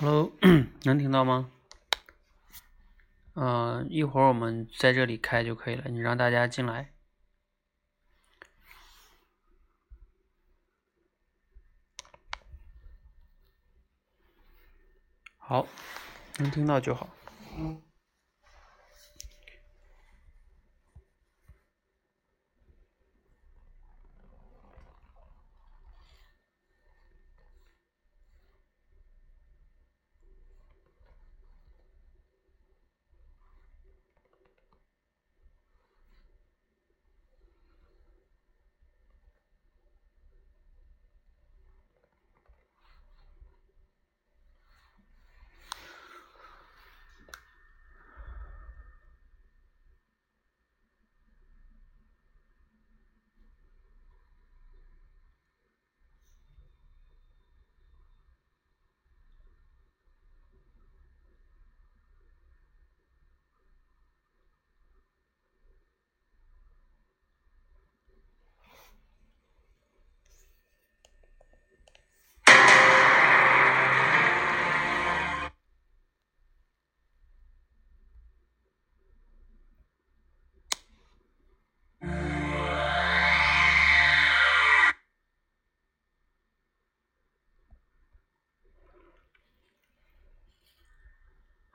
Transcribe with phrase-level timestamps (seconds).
[0.00, 0.30] Hello，
[0.84, 1.50] 能听到吗？
[3.34, 6.92] 嗯、一会儿我们在这里开就可以了，你让大家进来。
[15.36, 15.66] 好，
[16.38, 17.08] 能听到就好。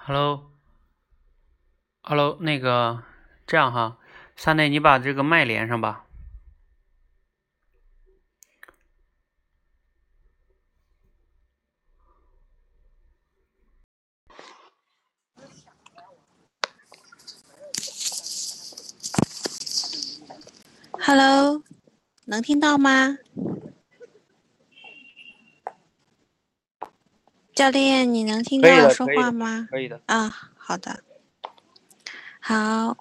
[0.06, 0.38] Hello，Hello，
[2.42, 3.02] 那个
[3.48, 3.98] 这样哈，
[4.36, 6.06] 三内你把这个麦连上吧。
[21.00, 21.64] Hello，
[22.25, 23.18] 能听到吗？
[27.63, 29.69] 教练，你能听到我说话吗？
[29.72, 30.01] 可以的。
[30.07, 31.01] 啊，好的。
[32.41, 32.97] 好，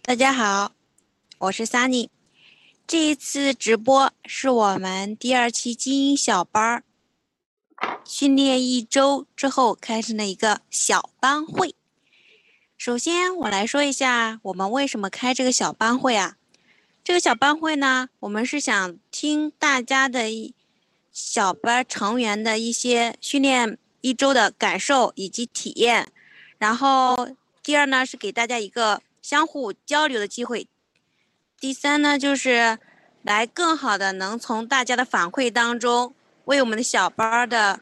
[0.00, 0.72] 大家好，
[1.36, 2.08] 我是 Sunny。
[2.86, 6.82] 这一次直播是我们第二期精英小班儿
[8.06, 11.74] 训练一周之后开始的一个小班会。
[12.78, 16.38] 首先，我来说一下我们为什么开这个小班会啊？
[17.04, 20.54] 这个小班会呢，我们是想听大家的一
[21.20, 26.12] 小班成员的一些训练一周的感受以及体验，
[26.58, 27.30] 然后
[27.60, 30.68] 第二呢是给大家一个相互交流的机会，
[31.58, 32.78] 第三呢就是
[33.22, 36.14] 来更好的能从大家的反馈当中，
[36.44, 37.80] 为我们的小班的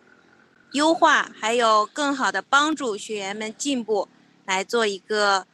[0.72, 4.08] 优化，还有更好的帮助学员们进步，
[4.46, 5.46] 来做一个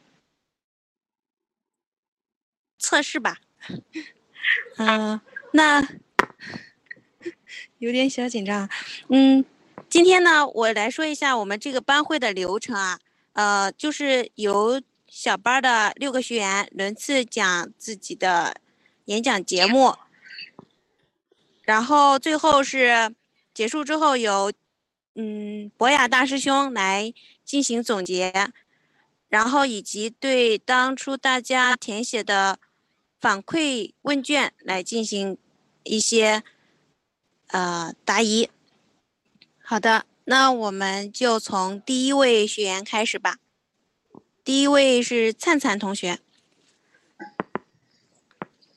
[2.78, 3.38] 测试吧。
[4.78, 5.20] 嗯、
[5.52, 5.82] 那
[7.82, 8.70] 有点小紧张。
[9.08, 9.44] 嗯，
[9.90, 13.00] 今天呢，我来说一下我们这个班会的流程啊。
[13.32, 18.54] 呃，就是由小班的六个学员轮次讲自己的
[19.06, 19.96] 演讲节目，
[21.62, 23.12] 然后最后是
[23.52, 24.52] 结束之后由
[25.16, 27.12] 嗯博雅大师兄来
[27.44, 28.32] 进行总结，
[29.28, 32.60] 然后以及对当初大家填写的
[33.20, 35.36] 反馈问卷来进行
[35.82, 36.44] 一些
[37.52, 38.50] 呃答疑。
[39.62, 43.38] 好的，那我们就从第一位学员开始吧。
[44.44, 46.18] 第一位是灿灿同学，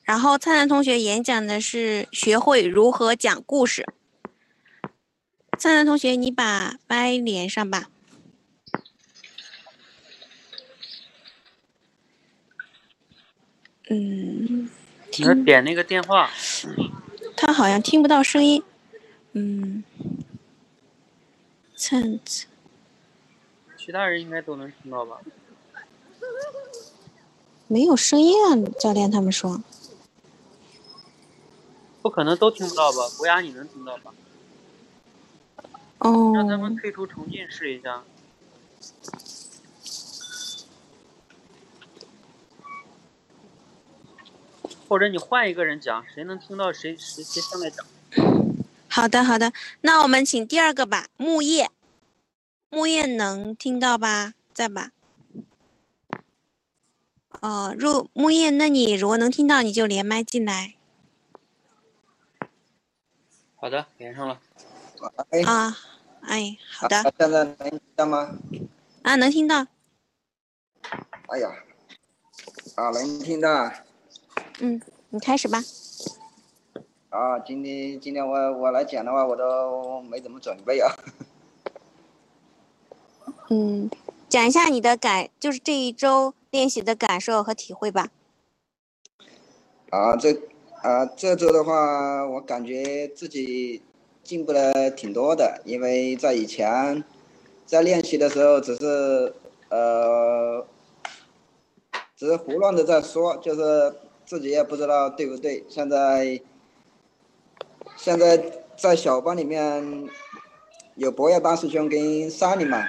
[0.04, 3.84] 然后灿灿同学演讲的是学会如何讲故事。
[5.58, 7.90] 灿灿同学，你把麦连上吧。
[13.88, 14.68] 嗯，
[15.16, 16.30] 你要点那个电话，
[17.36, 18.62] 他好像听不到声音。
[19.32, 19.84] 嗯，
[21.76, 22.48] 灿灿，
[23.76, 25.18] 其他人应该都能听到吧？
[27.68, 29.60] 没有声音啊，教练他们说。
[32.00, 32.98] 不可能都听不到吧？
[33.18, 34.14] 博雅，你能听到吧？
[35.98, 38.04] 哦让他们哦，退出重进试一下。
[44.88, 47.84] 或者你换一个人讲，谁能听到谁谁谁上来讲。
[48.88, 49.52] 好的好的，
[49.82, 51.70] 那我们请第二个吧，木叶。
[52.70, 54.34] 木叶能听到吧？
[54.52, 54.90] 在吧？
[57.40, 60.74] 哦，如木叶，那你如果能听到，你就连麦进来
[63.56, 64.40] 好的，连上了。
[65.30, 65.76] 哎，啊。
[66.22, 68.36] 哎，好的啊现在能听到吗？
[69.02, 69.64] 啊，能听到。
[71.28, 71.48] 哎呀，
[72.74, 73.85] 啊，能听到啊！
[74.58, 74.80] 嗯，
[75.10, 75.62] 你开始吧。
[77.10, 80.94] 啊，今天今天我我来讲的话，我都没怎么准备啊。
[83.50, 83.90] 嗯，
[84.28, 88.08] 讲一下你的感，就是这一周练习的感受和体会吧。
[89.90, 90.32] 啊，这
[90.82, 93.82] 啊这周的话，我感觉自己
[94.22, 97.04] 进步了挺多的，因为在以前
[97.66, 99.34] 在练习的时候，只是
[99.68, 100.66] 呃，
[102.16, 103.94] 只是胡乱的在说，就是
[104.26, 105.64] 自己也不知道对不对。
[105.68, 106.40] 现在
[107.96, 108.36] 现在
[108.76, 110.08] 在小班里面
[110.96, 112.84] 有博雅大师兄跟沙尼嘛，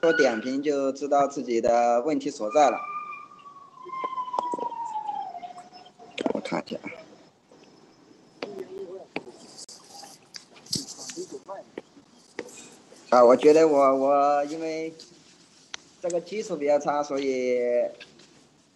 [0.00, 2.76] 多点评就知道自己的问题所在了。
[6.34, 6.78] 我看一下。
[13.10, 14.94] 啊，我觉得我我因为
[16.00, 17.58] 这个基础比较差，所以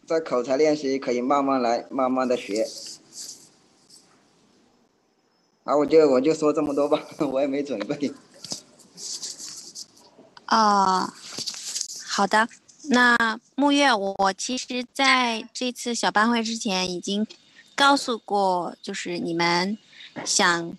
[0.06, 2.66] 在口才练习可以慢慢来，慢慢的学。
[5.64, 8.12] 啊，我就我就说这么多吧， 我也没准备。
[10.46, 11.12] 哦，
[12.06, 12.48] 好的。
[12.88, 17.26] 那木月，我其实在这次小班会之前已经
[17.74, 19.76] 告诉过，就是你们
[20.24, 20.72] 想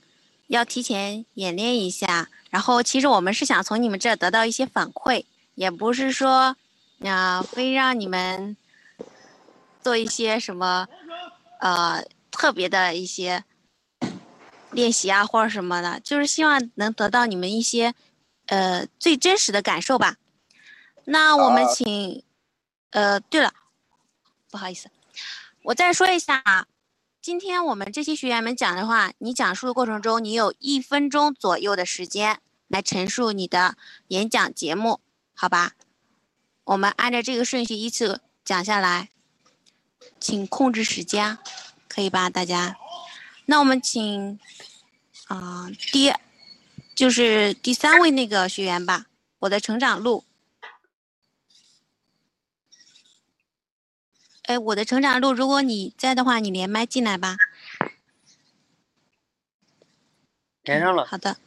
[0.48, 5.26] 要提前演练一下，然后其实我们是想从你们这得到一些反馈，
[5.56, 6.56] 也不是说
[7.04, 8.56] 啊非让你们
[9.88, 10.86] 做一些什么
[11.62, 13.46] 呃特别的一些
[14.72, 17.96] 练习啊或者什么的，就是希望能得到你们一些
[18.48, 20.18] 呃最真实的感受吧。
[21.06, 22.22] 那我们请，
[22.90, 23.54] 呃，对了，
[24.52, 24.90] 不好意思，
[25.64, 26.68] 我再说一下啊，
[27.22, 33.78] 今天我们这些学员们讲的话，你讲述的过程中，你有一分钟左右的时间来陈述你的
[34.10, 35.00] 演讲节目，
[35.34, 35.76] 好吧？
[36.66, 39.08] 我们按照这个顺序依次讲下来，
[40.20, 41.38] 请控制时间，
[41.88, 42.76] 可以吧，大家？
[43.46, 44.40] 那我们请，
[45.28, 46.14] 啊，第，
[46.96, 49.06] 就是第三位那个学员吧，
[49.40, 50.24] 我的成长路。
[54.44, 57.38] 哎，我的成长路，如果你在的话，你连麦进来吧。
[60.64, 61.06] 连上了。
[61.06, 61.38] 好的，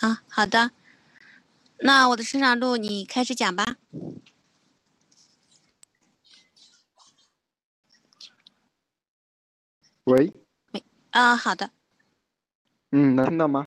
[0.00, 0.70] 啊，好的。
[1.80, 3.76] 那我的成长路，你开始讲吧。
[10.08, 10.32] 喂。
[10.72, 10.82] 喂。
[11.10, 11.70] 啊，好的。
[12.92, 13.66] 嗯，能听到吗？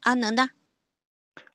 [0.00, 0.48] 啊，能的。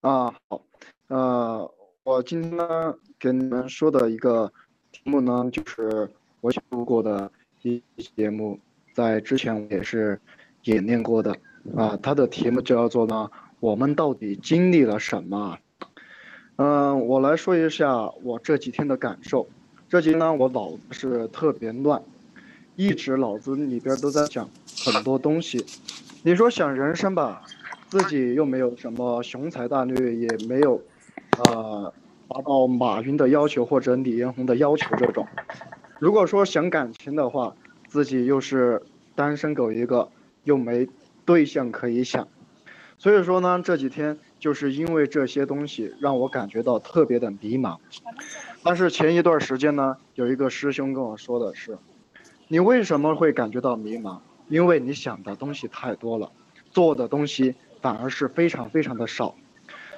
[0.02, 0.62] 啊，好。
[1.08, 1.74] 呃，
[2.04, 4.52] 我今天呢，跟你们说的一个
[4.92, 6.10] 题目呢，就是。
[6.42, 7.30] 我录过的
[7.64, 7.84] 一
[8.16, 8.58] 节目，
[8.94, 10.18] 在之前也是
[10.64, 11.36] 演练过的
[11.76, 12.00] 啊。
[12.02, 13.30] 它的题目叫做呢，
[13.60, 15.58] 我们到底经历了什么？
[16.56, 19.50] 嗯，我来说一下我这几天的感受。
[19.90, 22.02] 这几天呢，我脑子是特别乱，
[22.80, 24.50] 一直脑子里边都在想
[24.86, 25.66] 很多东西。
[26.24, 27.44] 你说想人生吧，
[27.90, 30.82] 自己又没有什么雄才大略，也没有
[31.40, 31.94] 呃
[32.30, 35.28] 达到马云的要求或者李彦宏的要求这种。
[36.00, 37.54] 如果说想感情的话，
[37.90, 38.82] 自己又是
[39.14, 40.10] 单身狗一个，
[40.46, 40.88] 又没
[41.26, 42.30] 对象可以想，
[42.98, 47.76] 所以说呢，这几天就是因为这些东西让我感觉到特别的迷茫。
[48.64, 51.78] 但是前一段时间呢，有一个师兄跟我说的是，
[52.50, 54.20] 你为什么会感觉到迷茫？
[54.50, 56.30] 因为你想的东西太多了，
[56.72, 59.36] 做的东西反而是非常非常的少。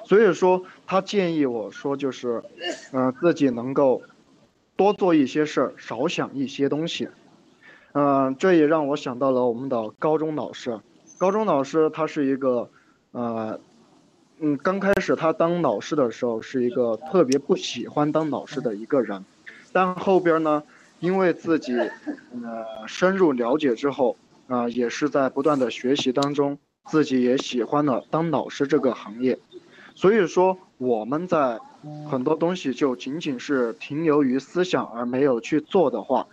[0.04, 2.44] 所以说他建议我说就是，
[2.92, 4.02] 嗯，自己能够。
[4.74, 7.08] 多做一些事儿，少想一些东西。
[7.92, 10.80] 嗯，这也让我想到了我们的高中老师。
[11.18, 12.70] 高中老师他是一个，
[13.12, 13.60] 呃，
[14.40, 19.24] 嗯，刚开始他当老师的时候是一个特别不喜欢当老师的一个人，
[19.72, 20.64] 但后边呢，
[21.02, 24.16] 因为自己呃深入了解之后，
[24.46, 29.38] 啊，也是在不断的学习当中，自己也喜欢了当老师这个行业。
[29.94, 31.60] 所以说我们在。
[32.08, 36.28] 很多东西就仅仅是停留于思想而没有去做的话，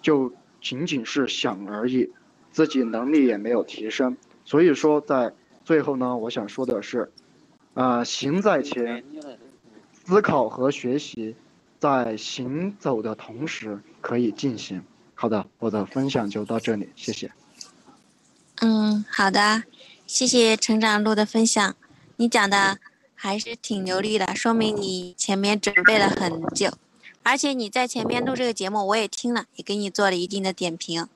[0.00, 2.12] 就仅仅是想而已，
[2.52, 4.16] 自己能力也没有提升。
[4.44, 7.10] 所以说，在最后呢，我想说的是，
[7.74, 9.02] 啊，行在前，
[9.92, 11.34] 思考和学习
[11.82, 14.84] 在行走的同时可以进行。
[15.14, 17.32] 好的，我的分享就到这里，谢谢。
[18.60, 19.64] 嗯，好的，
[20.06, 21.74] 谢谢成长路的分享，
[22.14, 22.78] 你讲的。
[23.14, 26.72] 还是挺流利的，说明你前面准备了很久，
[27.22, 31.06] 而且你在前面录这个节目，我也听了，也给你做了一定的点评。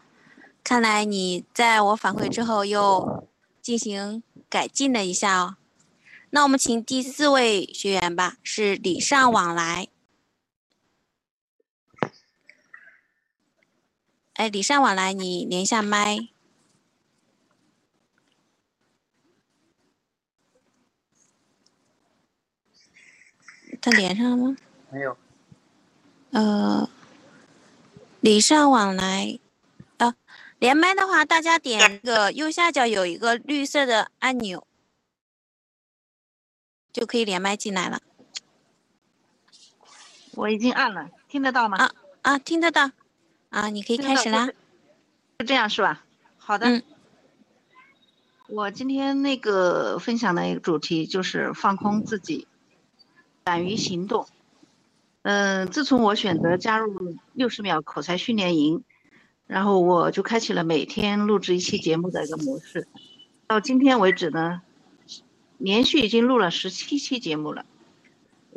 [0.63, 3.27] 看来你在我反馈之后又
[3.61, 5.57] 进行改进了一下哦。
[6.31, 9.89] 那我们请第四位学员吧，是礼尚往来。
[14.37, 16.29] 哎，礼尚往来，你连一下麦。
[23.81, 24.57] 他连上了吗？
[24.91, 25.17] 没有。
[26.33, 26.91] 呃，
[28.21, 29.39] 礼尚往来，
[29.97, 30.15] 啊，
[30.59, 34.67] 连麦的话，大家点那个右下角有一个绿色的按钮，
[36.93, 38.03] 就可以连麦进来了。
[40.33, 41.79] 我已经按了，听得到吗？
[41.79, 42.91] 啊啊，听得到。
[43.57, 44.47] 啊，你可以开始啦。
[45.39, 46.05] 就这样是吧？
[46.37, 46.67] 好的。
[46.67, 46.83] 嗯。
[48.49, 52.47] 我今天那个分享的一个主题就是放空自己，
[53.45, 54.27] 敢于行动。
[55.23, 58.85] 嗯，自从我选择加入六十秒口才训练营，
[59.47, 62.87] 然后我就开启了每天录制一期节目的一个模式。
[63.47, 64.61] 到今天为止呢，
[65.57, 67.65] 连续已经录了十七期节目了。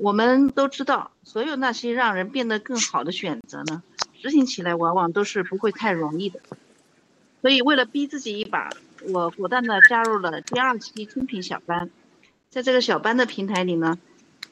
[0.02, 3.84] 我们都知道，所有那些让人变得更好的选择呢，
[4.22, 6.40] 执行起来往往都是不会太容易的。
[7.42, 8.70] 所以，为了逼自己一把，
[9.10, 11.90] 我果断的加入了第二期精品小班。
[12.50, 13.98] 在这个小班的平台里呢，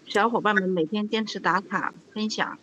[0.05, 2.59] 小伙伴们每天坚持打卡分享，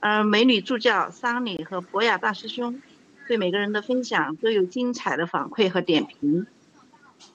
[0.00, 2.80] 而美女助教桑尼和博雅大师兄
[3.26, 6.46] 对每个人的分享都有精彩的反馈和点评。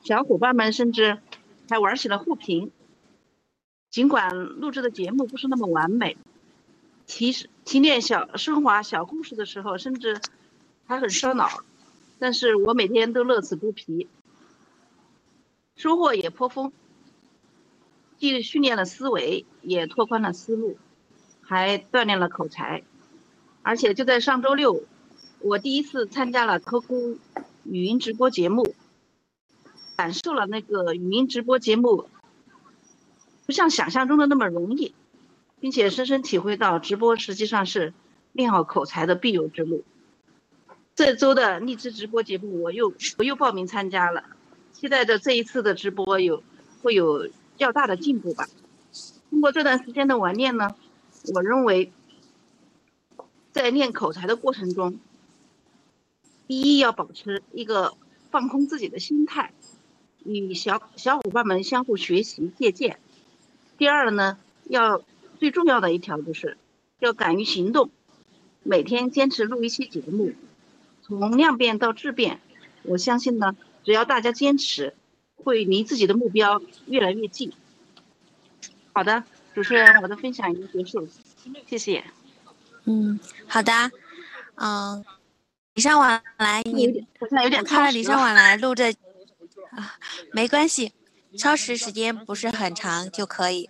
[0.03, 1.17] 小伙伴们甚至
[1.69, 2.71] 还玩起了互评。
[3.89, 6.15] 尽管录制的节目不是那么完美，
[7.07, 7.31] 提
[7.65, 10.21] 提炼小升华小故事的时候，甚至
[10.85, 11.47] 还很烧脑，
[12.19, 14.07] 但是我每天都乐此不疲，
[15.75, 16.71] 收获也颇丰，
[18.19, 20.77] 既训练了思维，也拓宽了思路，
[21.41, 22.83] 还锻炼了口才，
[23.63, 24.83] 而且就在上周六，
[25.39, 27.17] 我第一次参加了 QQ
[27.63, 28.75] 语音直播节目，
[29.97, 32.07] 感受了那个语音直播节目。
[33.49, 34.93] 不像想象中的那么容易，
[35.59, 37.95] 并且深深体会到直播实际上是
[38.31, 39.83] 练好口才的必由之路。
[40.93, 44.23] 这周的荔枝直播节目，我又我又报名参加了，
[44.71, 46.43] 期待着这一次的直播有
[46.83, 47.27] 会有
[47.57, 48.47] 较大的进步吧。
[49.31, 50.75] 通过这段时间的玩练呢，
[51.33, 51.91] 我认为
[53.51, 54.99] 在练口才的过程中，
[56.45, 57.95] 第一要保持一个
[58.29, 59.53] 放空自己的心态，
[60.23, 62.99] 与小小伙伴们相互学习借鉴。
[63.79, 65.01] 第二呢，要
[65.39, 66.57] 最重要的一条就是，
[66.99, 67.89] 要敢于行动，
[68.61, 70.33] 每天坚持录一期节目，
[71.01, 72.41] 从量变到质变，
[72.83, 73.55] 我相信呢，
[73.85, 74.93] 只要大家坚持，
[75.37, 77.53] 会离自己的目标越来越近。
[78.91, 79.23] 好的，
[79.55, 81.07] 主持人，我的分享已经结束，
[81.65, 82.03] 谢谢。
[82.83, 83.17] 嗯，
[83.47, 83.71] 好的，
[84.55, 85.05] 嗯，
[85.75, 88.91] 礼尚往来，你我现在有点看了礼尚往来录着，
[89.71, 89.95] 啊，
[90.33, 90.91] 没关系。
[91.37, 93.69] 超时时间不是很长就可以。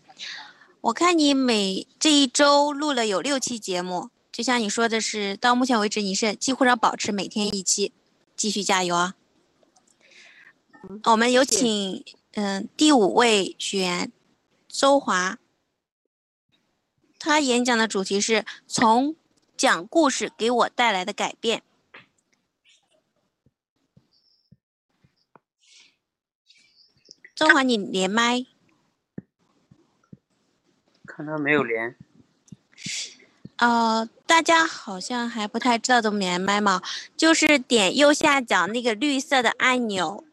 [0.82, 7.92] 我看你每这一周录了有六期节目，就像你说的是，到目前为止你是几乎上保持每天一期，
[8.38, 9.16] 继续加油啊！
[11.04, 14.12] 我们有请嗯第五位学员
[14.70, 15.38] 周华，
[17.20, 19.16] 他演讲的主题是从
[19.58, 21.64] 讲故事给我带来的改变。
[27.40, 28.46] 周华，你连麦？
[31.06, 31.96] 看他没有连。
[33.56, 36.82] 呃，大家好像还不太知道怎么连麦嘛，
[37.16, 40.26] 就是点右下角那个绿色的按钮。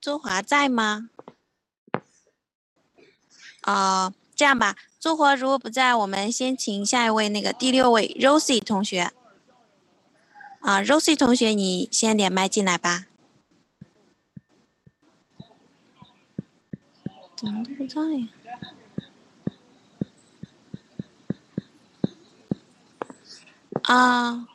[0.00, 1.10] 周华在吗？
[3.62, 9.10] 啊，这样吧，周华如果不在，我们先请下一位那个第六位 Rosie 同学。
[10.60, 13.06] 啊，Rosie 同学，你先连麦进来吧。
[17.36, 18.28] 怎么都不在呀？
[23.84, 24.46] 啊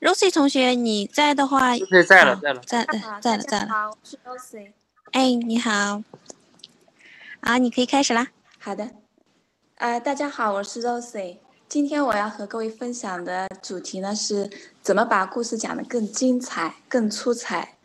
[0.00, 3.68] ，Rosie 同学，你在的话，在在了，在了，在了，在了，在了。
[3.68, 4.72] 好，是 Rosie。
[5.12, 6.02] 哎，你好。
[7.40, 8.28] 啊，你可以开始啦。
[8.58, 8.90] 好的。
[9.76, 11.38] 呃，大家好，我是 Rosie。
[11.72, 14.50] 今天我要和各位分享的主题呢，是
[14.82, 17.78] 怎么把故事讲得更精彩、更出彩。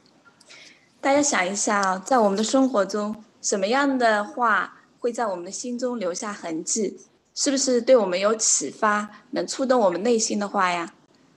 [1.00, 7.00] 大家想一下，在我们的生活中，什么样的话会在我们的心中留下痕迹？
[7.34, 10.94] 是不是对我们有启发、能触动我们内心的话呀？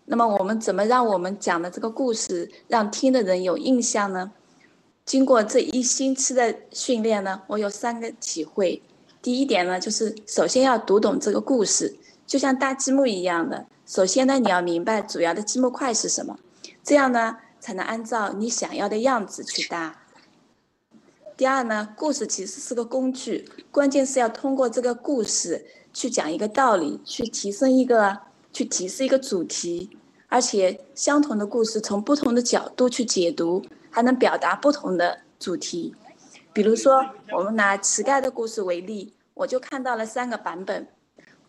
[0.07, 4.33] 那么我们怎么让我们讲的这个故事让听的人有印象呢？
[5.05, 8.83] 经过这一星期的训练呢，我有三个体会。
[9.23, 11.97] 第一点呢，就是首先要读懂这个故事。
[12.31, 16.39] 就像搭积木一样的，首先呢，你要明白主要的积木块是什么，
[16.81, 19.99] 这样呢，才能按照你想要的样子去搭。
[21.37, 28.17] 第二呢，故事其实是个工具，关键是要通过这个故事去讲一个道理，去提升一个，
[28.53, 29.91] 去提示一个主题，
[30.29, 33.61] 而且相同的故事从不同的角度去解读，
[33.91, 35.97] 还能表达不同的主题。
[36.53, 37.05] 比如说，
[37.37, 40.87] 我们拿乞丐的故事为例，我就看到了三个版本。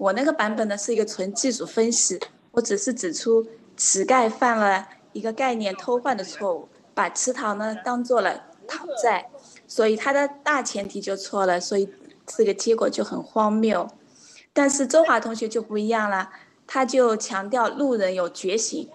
[0.01, 3.45] 我那个版本呢是一个纯技术分析，我只是指出
[3.77, 9.29] 乞丐犯了一个概念偷换的错误，把乞讨呢当做了讨债，
[9.67, 11.87] 所以它的大前提就错了，所以
[12.25, 13.87] 这个结果就很荒谬。
[14.51, 16.31] 但是周华同学就不一样了，
[16.65, 18.89] 他就强调路人有觉醒。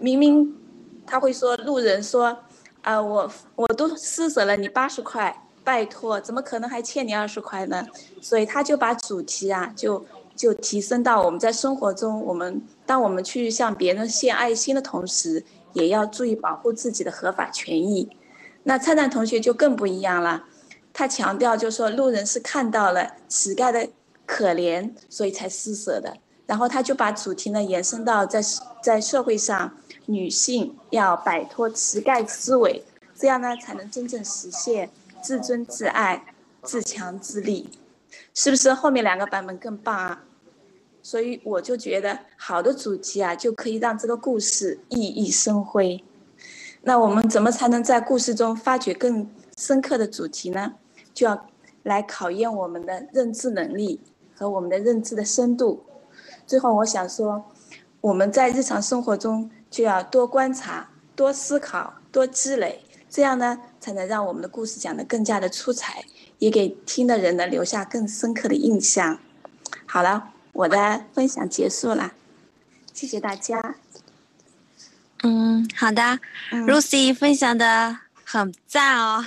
[0.00, 0.56] 明明
[1.04, 2.38] 他会说路人说。
[2.82, 7.84] 啊，我我都施舍了你八十块，拜托，怎么可能还欠你二十块呢？
[8.22, 10.06] 所以他就把主题啊，就
[10.36, 18.08] 就提升到我们在生活中，我们当我们去向别人献爱心的同时，也要注意保护自己的合法权益。
[18.62, 20.44] 那灿灿同学就更不一样了，
[20.92, 23.88] 他强调就是说路人是看到了乞丐的
[24.24, 26.16] 可怜，所以才施舍的。
[26.46, 28.40] 然后他就把主题呢延伸到在
[28.80, 29.72] 在社会上。
[30.08, 34.88] 女性要摆脱乞丐思维，这样呢才能真正实现
[35.26, 36.24] 自尊自爱、
[36.62, 37.68] 自强自立，
[38.32, 38.72] 是不是？
[38.72, 40.22] 后面两个版本更棒啊！
[41.02, 46.04] 所以我就觉得，好的主题啊，就可以让这个故事熠熠生辉。
[46.82, 50.74] 那我们怎么才能在故事中发掘更深刻的主题呢？
[51.12, 51.48] 就要
[51.82, 53.98] 来考验我们的认知能力
[54.36, 55.84] 和我们的认知的深度。
[56.46, 57.44] 最后，我想说，
[58.00, 59.50] 我们在日常生活中。
[59.68, 62.82] 就要多观察、多思考、多积累，
[63.16, 66.04] 这样呢，才能让我们的故事讲得更加的出彩，
[66.38, 69.18] 也给听的人呢留下更深刻的印象。
[69.86, 72.12] 好了，我的分享结束了，
[72.92, 73.76] 谢谢大家。
[75.22, 76.18] 嗯，好的
[76.50, 79.24] ，Lucy 分享的很赞哦。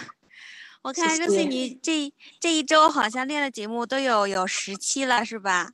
[0.84, 5.72] 我看 Lucy 你这这一周好像练的节目都有有十期了，是吧？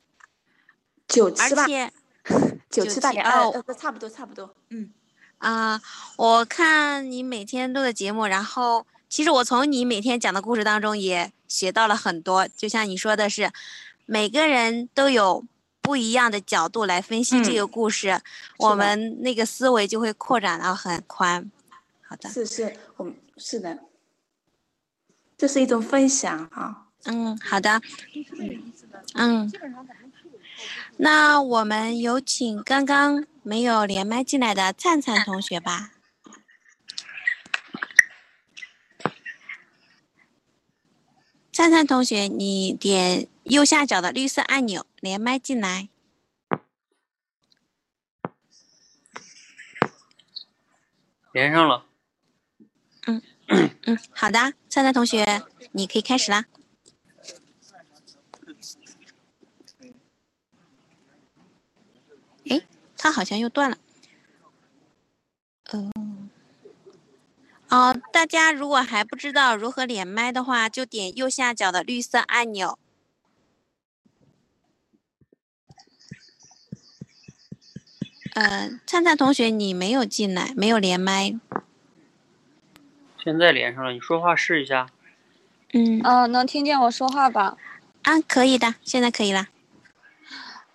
[1.06, 1.66] 九期吧。
[2.70, 4.54] 九七八哦，差不多差不多。
[4.70, 4.90] 嗯，
[5.38, 5.80] 啊，
[6.16, 12.48] 我看你每天录的节目，然后其实我从你每天讲的故事当中也学到了很多。
[12.48, 13.50] 就像你说的是，
[14.06, 15.44] 每个人都有
[15.82, 18.20] 不一样的角度来分析这个故事，
[18.58, 21.50] 我们那个思维就会扩展到很宽。
[22.02, 23.78] 好的，是是，我是的，
[25.36, 26.86] 这是一种分享啊。
[27.04, 27.80] 嗯，好的。
[29.14, 29.52] 嗯。
[30.98, 35.92] 那我们有请刚刚没有连麦进来的灿灿同学吧。
[41.52, 45.88] 灿灿同学，你点右下角的绿色按钮，连麦进来。
[51.32, 51.84] 连上了。
[53.06, 56.46] 嗯嗯，好的，灿灿同学，你可以开始啦。
[62.96, 63.78] 它好像又断了。
[65.72, 66.30] 嗯，
[67.68, 72.78] 哦，大家如果还不知道如何连麦的话，就点右下角的绿色按钮。
[78.34, 81.38] 嗯，灿灿同学，你没有进来，没有连麦。
[83.24, 84.88] 现在连上了，你说话试一下。
[85.72, 86.00] 嗯。
[86.04, 87.56] 哦，能听见我说话吧？
[88.02, 89.48] 啊，可以的，现在可以了。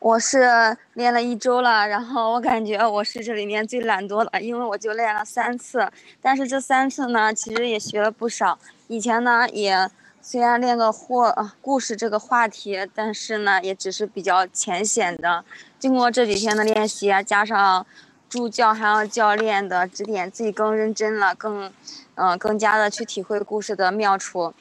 [0.01, 5.87] 我是练了一周了，然后我感觉我是这里面最懒惰的，因为我就练了三次，
[6.19, 8.57] 但是这三次呢，其实也学了不少。
[8.87, 9.87] 以前呢，也
[10.19, 15.45] 虽然练个或故事这个话题，但是呢，也只是比较浅显的。
[15.77, 17.85] 经过这几天的练习，加上
[18.27, 21.71] 助教还有教练的指点，自己更认真了，更
[22.15, 24.51] 嗯，更加的去体会故事的妙处。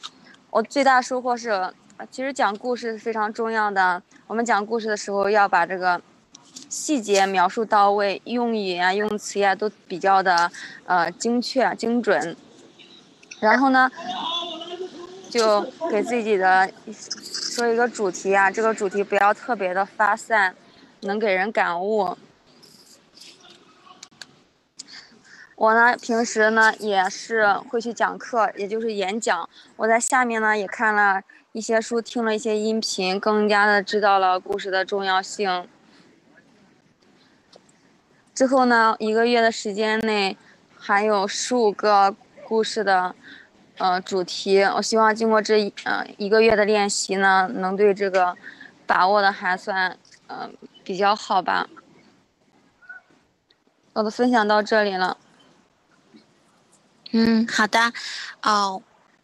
[0.51, 1.73] 我最大收获是。
[2.09, 4.03] 其实讲故事是非常重要的。
[4.27, 6.01] 我们讲故事的时候要把这个
[6.69, 10.51] 细节描述到位，用语啊、用词呀都比较的
[10.87, 12.35] 呃精确、精准。
[13.41, 13.91] 然后呢，
[15.29, 15.61] 就
[15.91, 20.55] 给自己的说一个主题啊，这个主题不要特别的发散，
[21.01, 22.17] 能给人感悟。
[25.57, 29.47] 我呢，平时呢也是会去讲课，也就是演讲。
[29.77, 31.23] 我在下面呢也看了。
[31.53, 35.69] 一些书听了一些音频，更加的知道了故事的重要性。
[38.33, 40.37] 之后呢，一个月的时间内，
[40.79, 43.17] 还有十五个故事的，
[43.79, 44.63] 呃，主题。
[44.63, 48.37] 我希望经过这呃一个月的练习呢，能对这个
[48.87, 50.49] 把握的还算呃
[50.85, 51.69] 比较好吧。
[53.95, 55.19] 我的分享到这里了。
[57.11, 57.93] 嗯，好的。
[58.45, 58.81] 哦，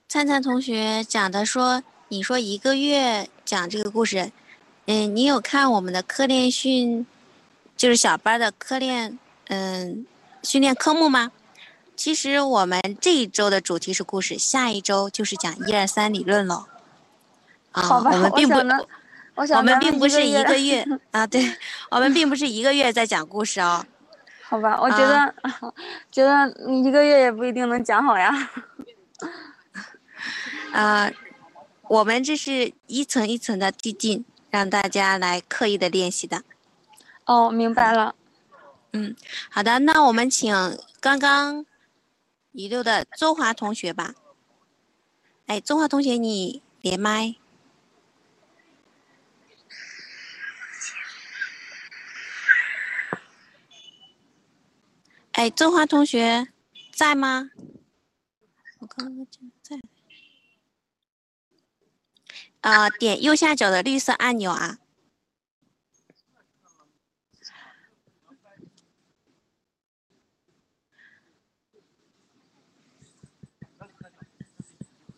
[0.08, 1.84] 灿灿同学讲的说。
[2.08, 4.30] 你说一个月讲这个故事，
[4.86, 7.04] 嗯，你有看我们的课练训，
[7.76, 10.06] 就是小班的课练，嗯，
[10.42, 11.32] 训练科目吗？
[11.96, 16.66] 其实我们这一周的主题是故事，下一周就是讲一二三理论了。
[17.72, 18.54] 啊，好吧，我们并不，
[19.34, 21.56] 我想我们并不是一个月 啊，对，
[21.90, 23.84] 我们并不是一个月在讲故事哦。
[24.48, 25.52] 好吧，我觉得、啊
[26.12, 28.48] 觉得你一个月也不一定能讲好呀。
[30.72, 31.10] 啊，
[31.88, 36.42] 我们这是一层一层的递进，让大家来刻意的练习的。
[37.24, 38.14] 哦，明白了。
[38.92, 39.14] 嗯，
[39.50, 40.52] 好的，那我们请
[41.00, 41.64] 刚刚
[42.52, 44.14] 遗留的周华同学吧。
[45.46, 47.36] 哎，周华同学，你连麦。
[55.32, 56.48] 哎，周华同学
[56.92, 57.50] 在吗？
[58.78, 59.78] 我刚刚讲在。
[62.66, 64.78] 啊、点右下角的绿色按钮啊。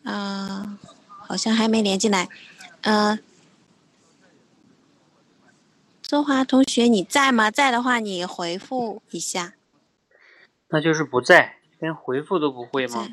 [0.03, 0.77] 啊、
[1.21, 2.29] 好像还没连进来。
[2.81, 3.17] 嗯、
[6.03, 7.49] 周华同学你在吗？
[7.49, 9.55] 在的话，你回复一下。
[10.67, 13.07] 那就是不在，连回复都不会吗？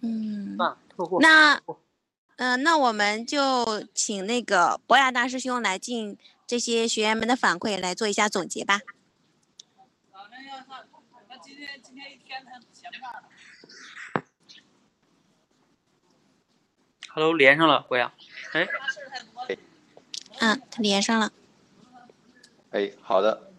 [0.00, 0.56] 嗯。
[1.18, 1.60] 那，
[2.44, 8.80] 嗯、那我们就请那个博雅大师兄来进这些学员们的反馈来做一下总结吧。
[17.14, 18.12] Hello，连上了，博雅。
[18.54, 18.66] 哎，
[20.40, 21.30] 嗯，他连上了。
[22.72, 23.52] 哎，好的，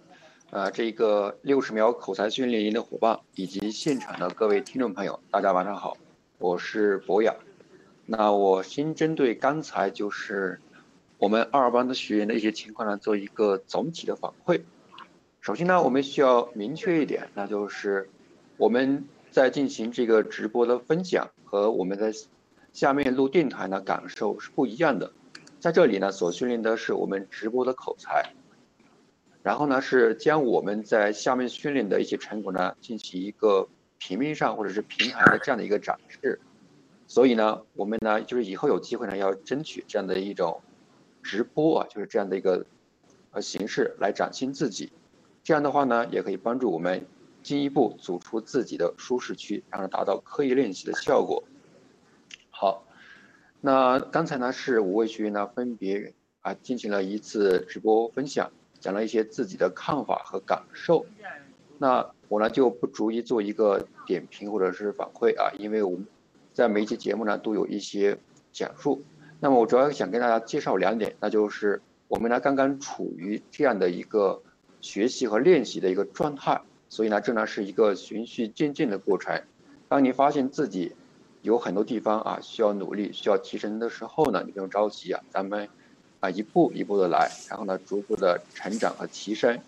[0.50, 5.96] 呃，这个六十秒口才训练营的伙伴以及现场的各位听众朋友，大家晚上好，
[6.38, 7.34] 我是博雅。
[8.06, 10.60] 那我先针对刚才就是
[11.18, 14.62] 我们二班的学员的一些情况呢，做一个总体的反馈。
[15.40, 18.10] 首先呢，我们需要明确一点，那就是
[18.58, 22.14] 我们在进行这个直播的分享和我们在
[22.74, 25.12] 下面录电台呢感受是不一样的。
[25.60, 28.34] 在这里呢，所训练的是我们直播的口才。
[29.44, 36.40] 然后呢，是将我们在下面训练的一些成果呢，进行一个平面上或者是平台的这样的一个展示。
[37.08, 40.62] 所以呢，我们呢，就是以后有机会呢，要争取这样的一种
[41.22, 42.66] 直播啊，就是这样的一个
[43.32, 44.92] 呃形式来展现自己。
[45.44, 47.06] 这样的话呢，也可以帮助我们
[47.42, 51.44] 进一步走出自己的舒适区，然后达到刻意练习的效果。
[52.50, 52.84] 好，
[53.62, 58.52] 那刚才呢是五位学员呢分别啊进行了一次直播分享。
[58.80, 61.06] 讲了一些自己的看法和感受，
[61.78, 66.06] 那我呢就不逐一做一个点评或者是反馈啊，因为我们
[66.54, 68.18] 在每一期节目呢都有一些
[68.52, 69.04] 讲述。
[69.40, 74.42] 那么我主要想跟大家介绍两点，那就是我们呢刚刚处于这样的一个
[74.80, 79.42] 学习和练习的一个状态，所以呢这呢是一个循序渐进的过程。
[79.90, 80.94] 当你发现自己
[81.42, 85.68] 有很多地方啊需要努力、需要提升的时候呢，你不用着急啊，咱们。
[86.20, 89.60] 啊，一步一步的来，然后呢，逐步的成长和提升。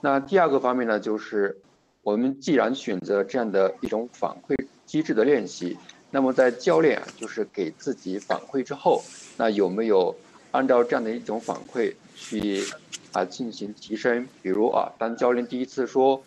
[0.00, 1.60] 那第二个方面呢，就是
[2.02, 4.54] 我们既然选择这样的一种反馈
[4.86, 5.76] 机制的练习，
[6.10, 9.02] 那么在教练啊，就是给自己反馈之后，
[9.36, 10.14] 那有没有
[10.52, 12.64] 按照这样的一种反馈去
[13.12, 14.26] 啊进行提升？
[14.40, 16.22] 比如啊，当教练第一次说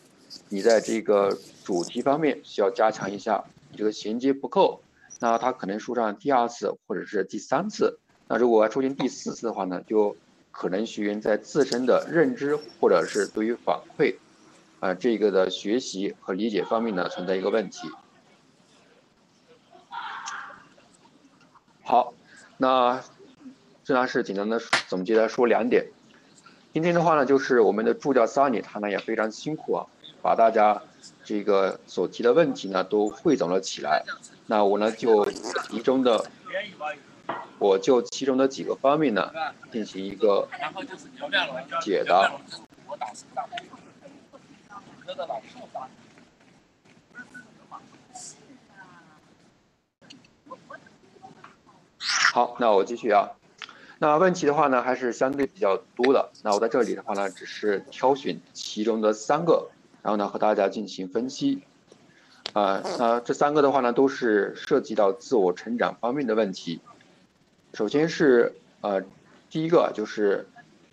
[0.49, 4.81] 你在这个主题方面需要加强一下，你这个衔接不够，
[5.19, 7.97] 那他可能说上第二次或者是第三次。
[8.27, 10.15] 那如果出现第四次的话呢，就
[10.51, 14.13] 可能学员在自身的认知或者是对于反馈，
[14.79, 17.87] 啊、这个的学习和理解方面呢存在一个问题。
[21.89, 22.13] 好，
[22.57, 23.01] 那
[23.83, 25.87] 这呢是简单的总结来说两点。
[26.71, 29.87] 今天的话呢，就是我们的助教 Sunny 他呢也非常辛苦啊，
[30.21, 30.83] 把大家
[31.23, 34.03] 这个所提的问题呢都汇总了起来。
[34.45, 36.23] 那我呢就其中的。
[37.57, 39.31] 我就其中的几个方面呢，
[39.71, 40.47] 进行一个
[41.81, 42.31] 解答。
[52.09, 53.29] 好，那我继续啊。
[53.99, 56.29] 那问题的话呢，还是相对比较多的。
[56.43, 59.69] 那我在这里的话呢，只是挑选其中的三个，
[60.01, 61.61] 然后呢和大家进行分析。
[62.53, 66.81] 啊、那这三个的话呢，都是涉及到自我成长方面的问题。
[67.73, 69.03] 首先是呃，
[69.51, 70.47] 第一个就是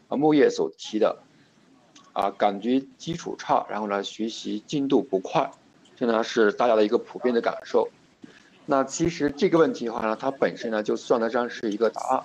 [0.09, 1.17] 啊木叶所提的
[2.13, 5.51] 啊，感觉基础差，然后呢学习进度不快，
[5.95, 7.89] 这呢是大家的一个普遍的感受。
[8.67, 12.23] 那其实这个问题的话呢，它本身呢就算得上是一个答案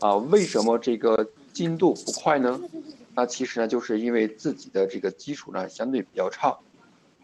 [0.00, 0.16] 啊。
[0.16, 2.60] 为什么这个进度不快呢？
[3.14, 6.56] 那其实呢就是因为自己的这个基础呢相对比较差。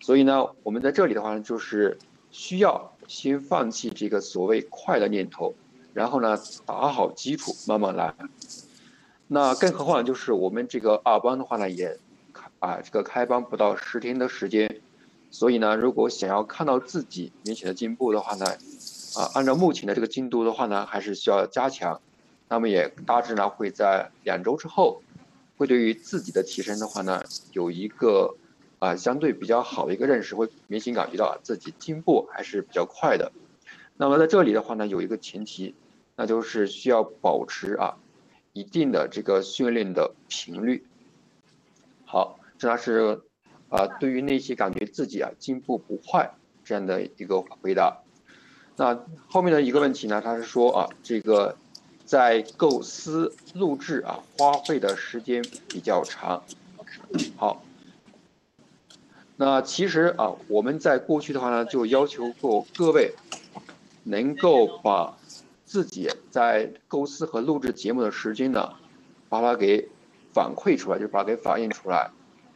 [0.01, 1.99] 所以呢，我们在这里的话呢，就是
[2.31, 5.55] 需要先放弃这个所谓快的念头，
[5.93, 8.15] 然后呢，打好基础，慢慢来。
[9.29, 11.99] 那更何况就是我们这个二班的话呢，也
[12.59, 14.81] 啊这个开班不到十天的时间，
[15.33, 18.47] 所以呢，如果想要看到自己明显的进步的话呢，
[19.17, 22.01] 啊，按照目前的这个进度的话呢，还是需要加强。
[22.49, 25.03] 那么也大致呢会在两周之后，
[25.57, 28.37] 会对于自己的提升的话呢，有一个
[28.79, 33.33] 啊相对比较好的一个认识，会明显感觉到自己进步还是比较快的。
[33.97, 35.75] 那么在这里的话呢，有一个前提，
[36.15, 37.97] 那就是需要保持啊。
[38.55, 40.85] 一定的这个训练的频率。
[42.05, 43.23] 好，这是
[43.73, 46.31] 啊，对于那些感觉自己啊进步不快
[46.63, 47.97] 这样的一个回答。
[48.77, 51.57] 那后面的一个问题呢，他是说啊，这个
[52.05, 56.43] 在构思录制啊花费的时间比较长。
[57.37, 57.65] 好，
[59.37, 63.15] 那其实啊，我们在过去的话呢，就要求过各位
[64.05, 65.17] 能够把。
[65.65, 68.75] 自己在构思和录制节目的时间呢，
[69.31, 69.89] 把它给
[70.35, 72.11] 反馈出来，就把它给反映出来。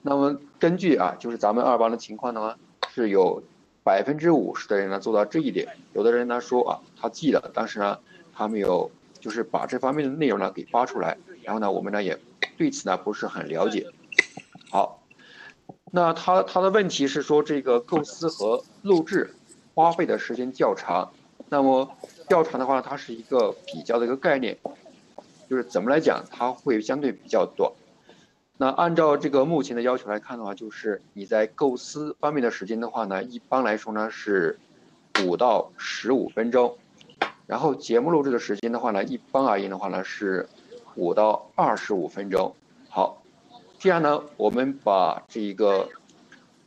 [0.06, 2.54] 那么根据啊，就是咱们二班的情况呢，
[2.94, 3.42] 是有
[3.82, 5.66] 百分之五十的人呢做到这一点。
[5.94, 7.98] 有的人呢说啊，他记了，但是呢，
[8.32, 8.88] 他没有
[9.18, 11.18] 就是把这方面的内容呢给发出来。
[11.42, 12.16] 然后呢，我们呢也
[12.56, 13.84] 对此呢不是很了解。
[14.70, 15.02] 好，
[15.90, 19.34] 那他他的问题是说这个构思和录制
[19.74, 21.10] 花费的时间较长，
[21.48, 21.90] 那么。
[22.28, 24.58] 较长的话，它是一个比较的一个概念，
[25.48, 27.70] 就是怎么来讲，它会相对比较短。
[28.58, 34.58] 那按照这个目前的要求来看的话，就是你在构思方面的时间的话呢，一般来说呢是
[35.24, 36.78] 五到十五分钟，
[37.46, 40.48] 然后节目录制的时间的话呢，一般而言的话呢是
[40.94, 42.54] 五到二十五分钟。
[42.88, 43.22] 好，
[43.78, 45.88] 这样呢，我们把这一个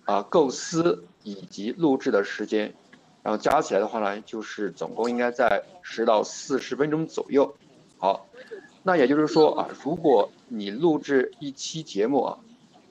[0.06, 2.73] 啊构思以及录制的时间。
[3.21, 7.54] 然后加起来的话呢，就是总共应该在十到四十分钟左右。
[7.97, 8.25] 好，
[8.89, 12.39] 那也就是说啊，如果你录制一期节目啊，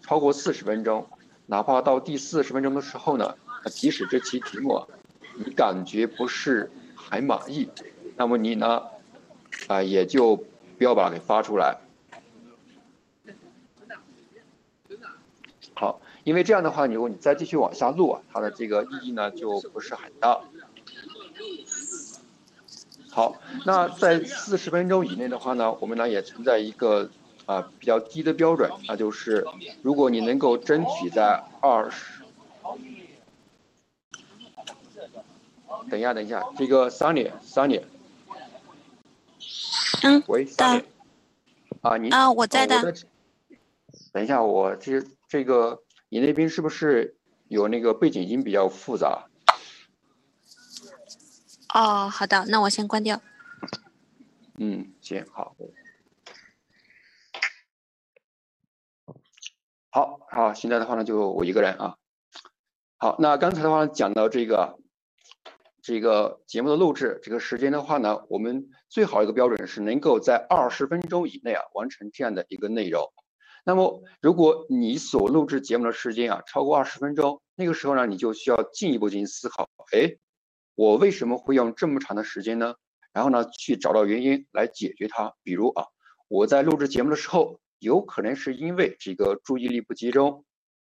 [0.01, 1.05] 超过四十分钟，
[1.47, 3.35] 哪怕到第四十分钟的时候呢，
[3.65, 4.87] 即使这期节目啊，
[5.35, 7.69] 你感觉不是很满意，
[8.17, 8.81] 那么你呢，
[9.67, 11.77] 啊，也就不要把它给发出来。
[15.75, 16.01] 好。
[16.23, 20.39] 因为这样的话，如果你再继续往下录啊，它的这个意义呢就不是很大。
[23.19, 23.35] 好，
[23.67, 27.11] 那在四十分钟以内的话呢，我们呢也存在一个
[27.47, 29.45] 啊比较低的标准，那就是
[29.83, 32.23] 如果你能够争取在二十，
[35.91, 37.83] 等一下，等一下，这个 Sunny，Sunny，
[40.05, 40.85] 嗯，喂，Sunny，
[41.81, 42.95] 啊，你啊，我在的。
[44.13, 45.83] 等一下，我这这个。
[46.09, 47.17] 你那边是不是
[47.49, 49.27] 有那个背景音比较复杂？
[51.75, 53.21] 哦，好的，那我先关掉。
[54.59, 55.55] 嗯，行，好。
[59.91, 61.97] 好好，现在的话呢，就我一个人啊。
[62.97, 64.79] 好，那刚才的话讲到这个
[65.83, 73.13] 这个节目的录制，这个时间的话呢，我们最好一个标准是能够在二十分钟以内啊完成这样的一个内容。
[73.65, 79.69] 那么，如果你所录制节目的时间啊超过二十分钟，那个时候呢，你就需要进一步进行思考。
[79.93, 80.17] 哎，
[80.79, 82.77] 我为什么会用这么长的时间呢？
[83.13, 85.35] 然后呢，去找到原因来解决它。
[85.43, 85.87] 比如啊，
[86.29, 90.45] 我在录制节目的时候，有可能是因为这个注意力不集中，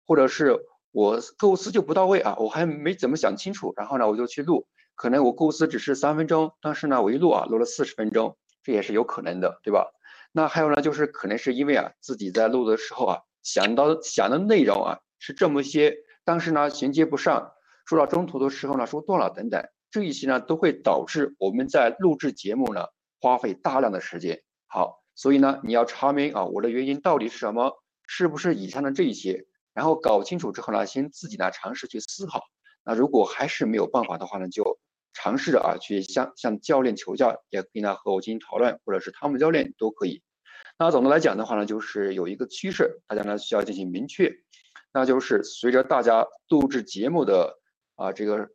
[0.07, 0.61] 或者是
[0.93, 9.91] 我构思就不到位啊，我还没怎么想清楚，然后呢，我就去录，可能我构思只是三分钟，但是呢，我一录啊，录了四十分钟，这也是有可能的，对吧？
[10.31, 17.51] 那还有呢，就是可能是因为啊，自己在录的时候啊，想到想的内容啊是这么些，但是呢衔接不上，
[17.85, 22.87] 说到中途的时候呢说断了等等，这一些呢都会导致我们在录制节目呢
[23.21, 24.43] 花费大量的时间。
[24.67, 27.73] 好，所以呢你要查明啊我的原因到底是什么，
[28.07, 32.43] 是不是以上的这一些，然后搞清楚之后呢，先自己呢尝试去思考。
[32.85, 34.79] 那如果还是没有办法的话呢，就。
[35.13, 40.23] 尝试着啊，去向向教练求教，也可以呢和我进行讨论，或者是汤姆教练都可以。
[40.79, 44.33] 那总的来讲的话呢，就是有一个趋势，大家呢需要进行明确，
[44.95, 47.59] 那就是随着大家录制节目的
[47.97, 48.51] 啊这个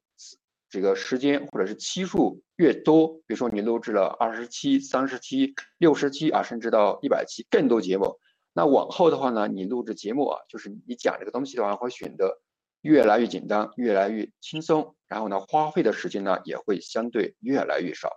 [0.70, 8.20] 这个时间或者是期数越多，比如说你录制了二十期、三十期、六十期啊，甚至到一百期更多节目，
[8.54, 12.40] 那往后的话呢，你录制节目啊，就是你讲这个东西的话，会选择
[12.82, 14.96] 越来越简单，越来越轻松。
[15.08, 18.10] 然后呢，花费的时间呢也会相对越来越少。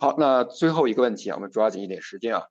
[0.00, 2.44] 好，那最后一个问题啊，我们抓紧一点时间啊。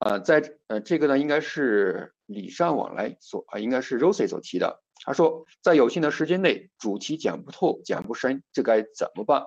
[0.00, 4.82] 呃，在呃这个呢，应该是礼尚往来所啊，应该是 Rosie 所提的。
[5.02, 9.44] 他说在有限的时间内，主题讲不透、讲不深，这该怎么办？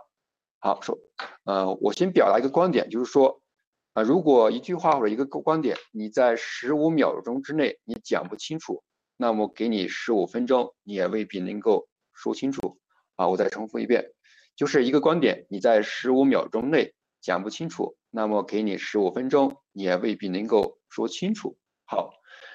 [0.60, 0.98] 好说，
[1.44, 3.42] 呃，我先表达一个观点，就是说，
[3.94, 8.84] 啊，如果一句话或者一个观点，你在十五秒钟之内你讲不清楚，
[9.16, 12.80] 那么给你十五分钟，你也未必能够说清楚。
[13.16, 14.12] 啊，我再重复一遍，
[14.56, 21.58] 就是一个观点，你在十五秒钟内讲不清楚，那么给你十五分钟，你也未必能够说清楚。
[21.86, 22.12] 好。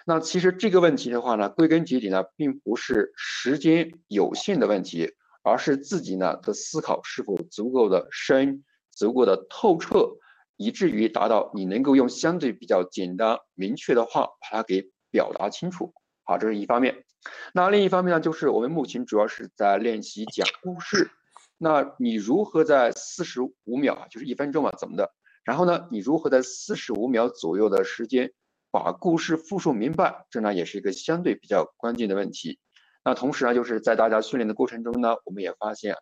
[0.09, 10.17] 那其实这个问题的话呢，归根结底呢，并不是时间有限的问题，而是自己呢的思考是否足够的深、足够的透彻，
[10.57, 15.93] 以至于达到你能够用相对比较简单明确的话把它给表达清楚。
[16.25, 17.05] 好，这是一方面。
[17.53, 21.11] 那另一方面呢，就是我们目前主要是在练习讲故事。
[21.59, 25.13] 那你如何在四十五秒，就是一分钟嘛，怎么的？
[25.45, 28.33] 然后呢，你如何在四十五秒左右的时间？
[28.71, 32.59] 把故事复述明白，这呢也是一个相对比较关键的问题。
[33.05, 35.97] 那同时呢，就是在大家训练的过程中呢，我们也发现，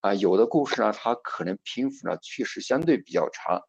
[0.00, 3.62] 啊，有的故事呢，它可能篇幅呢确实相对比较长，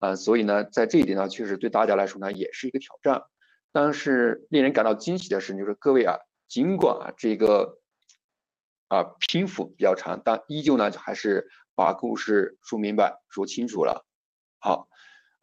[0.00, 3.22] 啊，所以呢，在这一点呢，确实对大家来说呢，也是一个挑战。
[3.70, 7.78] 但是令人感到惊喜的是，就是各位啊，尽管这个
[8.88, 14.04] 啊篇幅比较长，但依旧呢还是把故事说明白、说清楚了。
[14.58, 14.88] 好。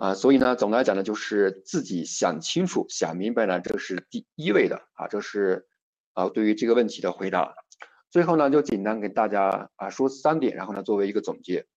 [0.02, 5.68] 啊，所以呢，总的来讲呢，就是自己想清楚、想明白呢，这是第一位的啊，这是
[6.14, 7.54] 啊对于这个问题的回答。
[8.10, 11.68] 最后呢，就简单给大家啊说三点，然后呢作为一个总结。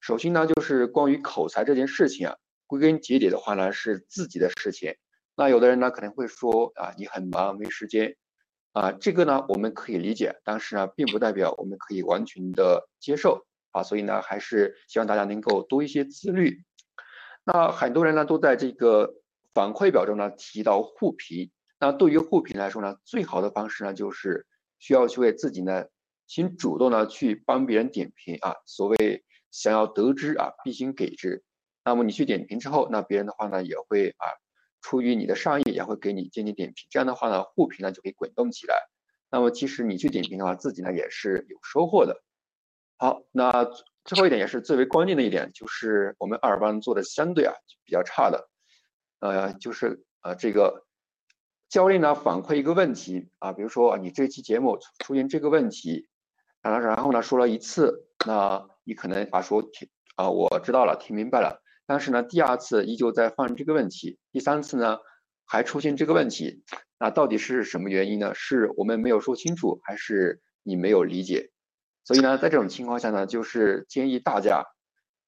[0.00, 4.94] 首先呢，就是关于口才这件事情啊，归根结底的话呢是自己的事情。
[5.36, 8.16] 那有的人呢可能会说啊，你很忙没时间
[8.72, 16.64] 啊，这个呢我们可以理解，但是呢并不代表我们可以完全的接受啊，所以呢还是希望大家能够多一些自律。
[17.46, 19.16] 那很多人呢都在这个
[19.52, 21.50] 反馈表中呢提到互评。
[21.78, 24.46] 那对于互评来说呢，最好的方式呢就是
[24.78, 25.84] 需要去为自己呢
[26.26, 28.54] 先主动的去帮别人点评啊。
[28.64, 31.44] 所谓想要得之啊，必先给之。
[31.84, 34.26] 那么你去点评之后，那别人的话呢也会啊
[34.80, 36.86] 出于你的善意，也会给你进行点评。
[36.88, 38.76] 这样的话呢，互评呢就可以滚动起来。
[39.30, 42.22] 那么其实你去点评的话，自己呢也是有收获的。
[42.96, 43.68] 好，那。
[44.04, 48.50] 最后一点也是最为关键的一点，就是我们二班做的相对啊比较差的，
[49.20, 50.84] 呃，就是呃这个
[51.70, 56.06] 教练呢反馈一个问题啊，比如说你这期节目出现这个问题，
[56.60, 64.98] 啊，然后呢说了一次，那你可能啊说听啊我知道了听明白了，但是呢第二次依旧在犯这个问题，第三次呢
[65.46, 66.62] 还出现这个问题，
[66.98, 68.34] 那到底是什么原因呢？
[68.34, 71.52] 是我们没有说清楚，还是你没有理解？
[72.04, 74.64] 所以呢，在这种情况下呢，就是建议大家，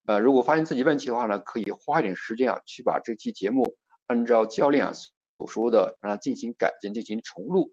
[0.07, 7.73] 呃，如果发现自己问题的话呢，可以花一点时间啊，去把这期节目按照教练啊所说的，让它进行改进，进行重录。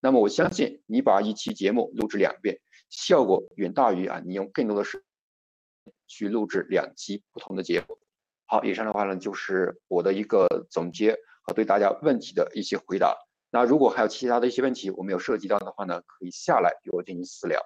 [0.00, 7.98] 那么我相信，你把一期节目录制两遍，效果远大于啊，你用更多的时间去录制两期不同的节目。
[8.44, 13.16] 好，以上的话呢，就是我的一个总结和对大家问题的一些回答。
[13.50, 17.60] 那如果还有其他的一些问题我没有涉及到的话呢，可以下来与我进行私聊。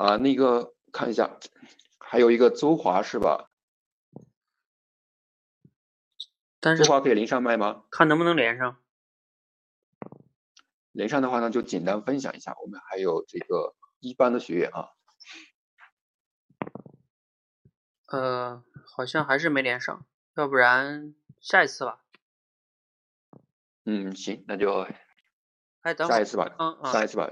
[0.00, 1.38] 啊，那个看一下，
[1.98, 3.50] 还有一个周华是吧？
[6.58, 7.84] 但是周华可以连上麦吗？
[7.90, 8.78] 看能不能连上。
[10.92, 12.56] 连上的话呢，就简单分享一下。
[12.62, 14.88] 我们还有这个一班的学员啊。
[18.06, 22.02] 呃，好像还是没连上，要不然下一次吧。
[23.84, 24.86] 嗯，行，那就
[25.82, 26.56] 哎，等下一次吧。
[26.58, 27.30] 嗯嗯，下一次吧。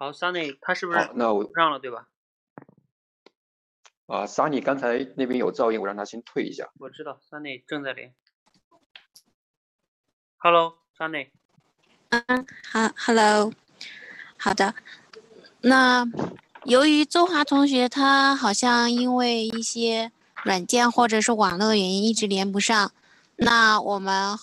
[0.00, 2.08] 好，Sunny，他是不是那我让了对吧？
[4.06, 6.70] 啊，Sunny 刚才那边有噪音，我让他先退一下。
[6.78, 8.14] 我知道，Sunny 正在连。
[10.38, 11.28] Hello，Sunny。
[12.08, 13.52] 嗯，好，Hello，
[14.38, 14.74] 好的。
[15.60, 16.06] 那
[16.64, 20.10] 由于周华同学他好像因为一些
[20.44, 22.90] 软件或者是网络的原因一直连不上，
[23.36, 24.34] 那我们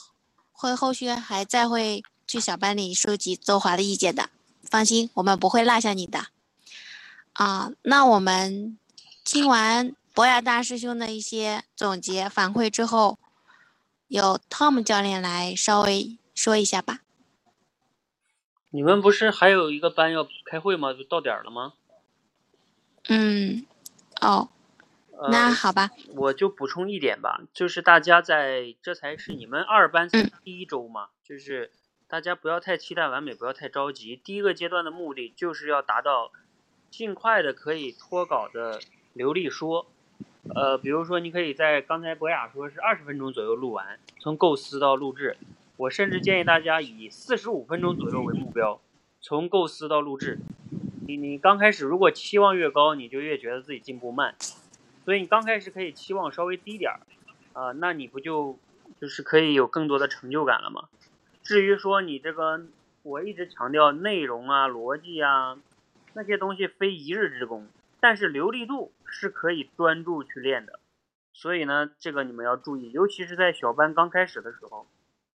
[0.52, 4.30] 会后续还再会去小班里收集周华的意见的。
[4.70, 6.28] 放心，我们不会落下你的。
[7.34, 8.78] 啊，那我们
[9.24, 13.20] 听完博雅大师兄的一些总结反馈之后，
[14.08, 17.02] 由 Tom 教练来稍微说一下吧。
[18.72, 20.94] 你们不是还有一个班要开会吗？
[20.94, 21.74] 就到点了吗？
[23.08, 23.66] 嗯，
[24.20, 24.50] 哦，
[25.32, 25.92] 那好吧。
[26.16, 30.10] 我就补充一点吧，就是大家在这才是你们二班
[30.44, 31.72] 第一周嘛，就是。
[32.10, 34.16] 大家不要太期待完美，不要太着急。
[34.16, 36.32] 第一个阶段的目的就是要达到
[36.90, 38.80] 尽快的可以脱稿的
[39.12, 39.86] 流利说，
[40.56, 45.36] 呃，比如说你可以在刚才博雅说是二十分钟左右录完，从构思到录制，
[45.76, 48.80] 我甚至建议大家以四十五分钟左右为目标，
[49.20, 50.40] 从构思到录制。
[51.06, 54.34] 你你刚开始如果期望越高，你就越觉得自己进步慢，
[55.04, 57.00] 所以你刚开始可以期望稍微低点儿，
[57.52, 58.58] 啊，那你不就
[59.02, 60.88] 就是可以有更多的成就感了吗？
[61.48, 62.66] 至于说你这个，
[63.04, 65.58] 我一直强调内容啊、逻辑啊
[66.12, 67.70] 那些东西非一日之功，
[68.02, 70.82] 但是流利度是可以专注去练的。
[71.32, 74.88] 所以呢，这个你们要注意，尤其是在小班刚开始的时候，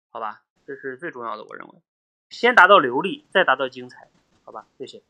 [0.09, 1.75] 好吧，这是最重要的，我认为，
[2.31, 4.09] 先达到流利，再达到精彩，
[4.45, 5.03] 好吧，谢谢。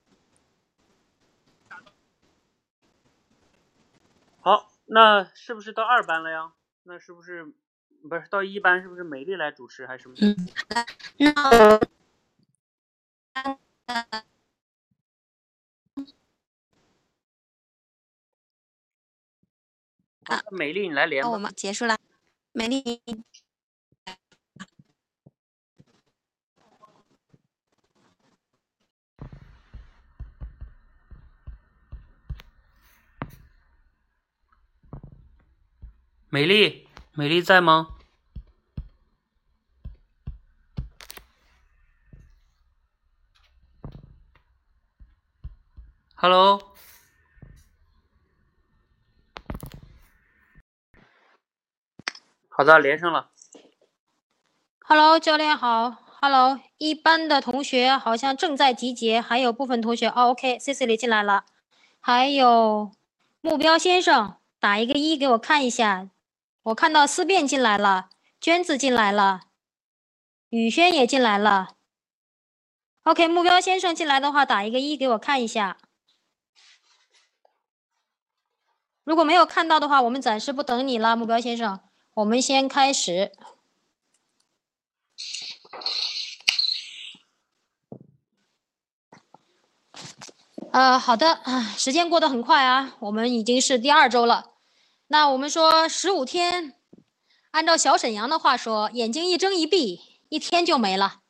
[4.40, 6.50] 好，那是不是到二班了呀？
[6.82, 7.52] 那是不是
[8.02, 8.82] 不是到一班？
[8.82, 10.14] 是不是美丽来主持还是什么？
[10.20, 10.36] 嗯，
[11.18, 11.80] 那我
[20.24, 21.28] 好，美丽你来连吧。
[21.28, 21.96] 那我们结束了，
[22.52, 23.00] 美丽。
[36.30, 36.87] 美丽，
[37.18, 37.96] 美丽在吗
[46.14, 46.62] ？Hello，
[52.48, 53.32] 好的，连上了。
[54.84, 55.90] Hello，教练好。
[56.20, 61.44] Hello，一班的同学好像正在集结，还有部分同学哦，OK，Cecily 进来了，
[61.98, 62.92] 还有
[63.40, 66.10] 目标先生打一个一给我看一下。
[66.64, 69.42] 我看到思辨进来了，娟子进来了，
[70.50, 71.76] 宇轩也进来了。
[73.04, 75.78] OK，目标先生进来的话，打一个一给我看一下。
[79.04, 81.80] 如果没有看到的话，我们暂时不等你了，目标先生，
[82.12, 83.32] 我们先开始。
[90.70, 94.57] 呃，好的啊，时间过得很快啊，我们已经是第二周了。
[95.10, 96.74] 那我们说十五天，
[97.52, 101.22] 按照小沈阳的话说，眼睛一睁一闭，一天就没了；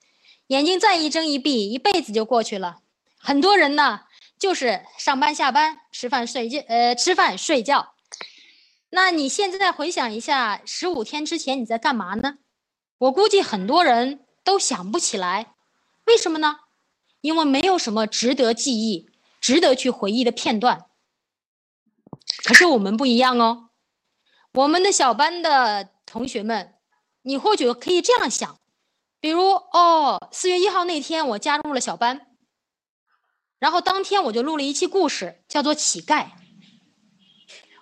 [0.49, 2.81] 眼睛再一睁一闭，一辈子就过去了。
[3.17, 4.01] 很多人呢，
[4.37, 7.95] 就是上班下班，吃饭睡觉，呃，吃饭睡觉。
[8.91, 12.39] 那你现在回想一下，十五天之前你在干嘛呢？
[12.99, 15.55] 我估计很多人都想不起来，
[16.07, 16.61] 为什么呢？
[17.21, 19.09] 因为没有什么值得记忆、
[19.41, 20.87] 值得去回忆的片段。
[22.43, 23.68] 可是我们不一样哦，
[24.55, 26.75] 我们的小班的同学们，
[27.23, 28.59] 你或许可以这样想，
[29.21, 32.27] 比如哦，四月一号那天我加入了小班，
[33.59, 36.25] 然后当天我就录了一期故事，叫做《乞丐》。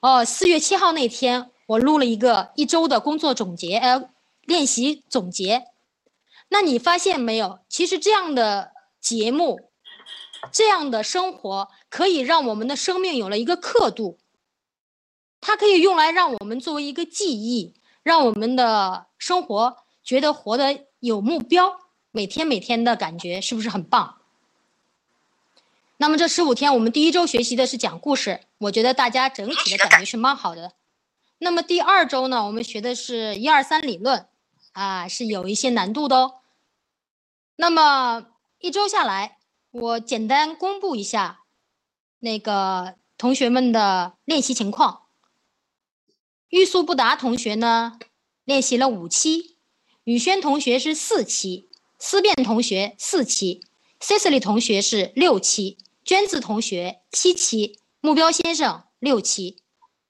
[0.03, 4.11] 哦，四月七号那天我录了一个一周的工作总结，呃，
[4.43, 5.65] 练习总结。
[6.49, 7.61] 那你发现没有？
[7.69, 9.71] 其实这样的节目，
[10.53, 14.19] 这样的生活，可以让我们的生命有了一个刻度。
[15.47, 17.73] 它可以用来让我们作为一个记忆，
[18.03, 21.79] 让我们的生活觉得活得有目标，
[22.11, 24.17] 每天每天的感觉是不是很棒？
[25.99, 30.73] 那么这十五天，我们第一周学习的是讲故事，我觉得大家整体的感觉是蛮好的。
[31.39, 34.27] 那么第二周呢，我们学的是一二三理论，
[34.73, 36.41] 啊，是有一些难度的哦。
[37.55, 38.27] 那么
[38.59, 39.39] 一周下来，
[39.71, 41.43] 我简单公布一下
[42.19, 45.03] 那个同学们的练习情况。
[46.57, 47.99] 玉素不达同学呢，
[48.47, 49.57] 练习了五期；
[50.05, 53.61] 宇轩同学是四期；思辨同学四期
[54.01, 59.59] ；Cecily 同学是六期；娟子同学七期；目标先生六期。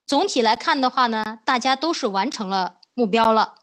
[0.07, 3.57] 总体来看的话呢，大家都是完成了目标了。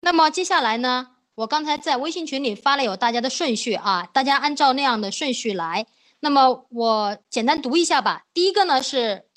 [0.00, 5.86] 那么接下来呢，我刚才在微信群里发了有大家的顺序啊，大家按照那样的顺序来。
[6.18, 8.24] 那么我简单读一下吧。
[8.34, 9.28] 第一个呢是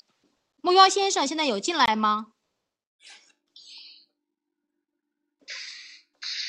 [0.60, 2.32] 目标先生，现在有进来吗？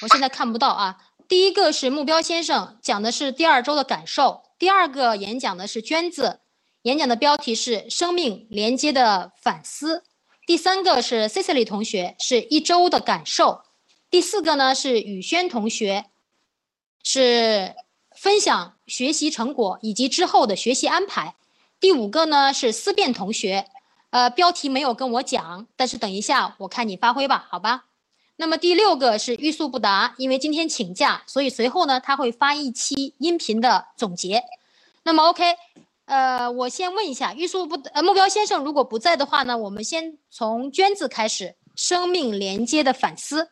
[0.01, 0.97] 我现在看不到啊。
[1.27, 6.39] 第一个是目标先生，讲的是第二周的感受；第二个演讲的是娟子，
[6.83, 9.99] 演讲的标题是“生命连接的反思”；
[10.45, 13.63] 第三个是 Cecily 同学，是一周的感受；
[14.09, 16.05] 第四个呢是宇轩同学，
[17.03, 17.75] 是
[18.15, 21.35] 分享学习成果以及之后的学习安排；
[21.79, 23.67] 第五个呢是思辨同学，
[24.11, 27.86] 呃，标题没有跟我讲，但是等一下我看你发挥吧，好吧？
[28.39, 34.43] 那么第六个是欲速不达，因为今天请假，所以随后呢他会发一期音频的总结。
[35.03, 35.55] 那么 OK，
[36.05, 43.49] 呃，我先问一下，欲速不呃目标先生如果不在的话呢，我们先从娟子开始，生命连接的反思。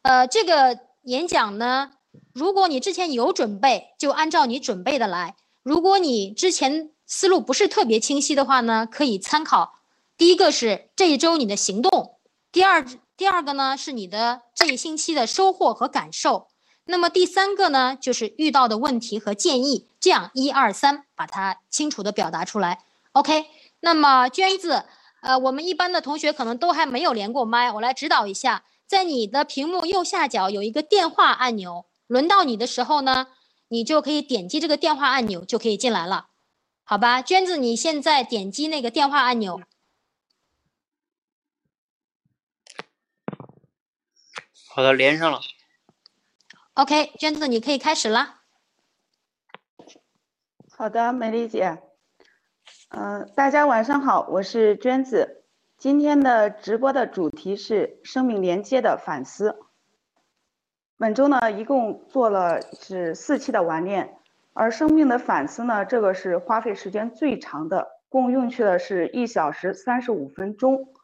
[0.00, 1.92] 呃，这个演讲呢，
[2.32, 9.74] 如果你之前有准备，就按照你准备的来；如果你之前思路不是特别清晰的话呢，可以参考。
[10.16, 12.16] 第一个是这一周你的行动，
[12.50, 12.86] 第二
[13.22, 16.48] 第二个呢是你的这一星期的收获和感受。
[16.86, 22.80] 那么第三个呢，就是遇到的问题和建议，这样一二三，把它清楚的表达出来。
[23.12, 23.46] OK，
[23.78, 24.86] 那么娟子，
[25.20, 33.28] 呃，我们一般的同学可能都还没有连过麦，我来指导一下，在你的屏幕右下角有一个电话按钮，轮到你的时候呢，
[33.68, 36.26] 你就可以点击这个电话按钮，就可以进来了，
[36.82, 37.22] 好吧？
[37.22, 39.60] 娟子，你现在点击那个电话按钮。
[44.74, 45.40] 好的，连上了。
[46.72, 48.36] OK，娟子，你可以开始了。
[50.70, 51.82] 好的，美丽姐。
[52.88, 55.44] 嗯，大家晚上好，我是娟子。
[55.76, 59.58] 今天的直播的主题是生命连接的反思。
[60.96, 64.16] 本周呢，一共做了是四期的晚练，
[64.54, 70.94] 而生命的反思呢，这个是花费时间最长的，共用去了是一小时三十五分钟。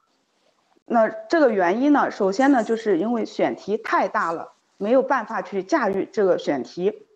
[0.88, 4.52] 那这个原因呢，首先呢，就是因为选题太大了。
[4.80, 7.08] 没有办法去驾驭这个选题，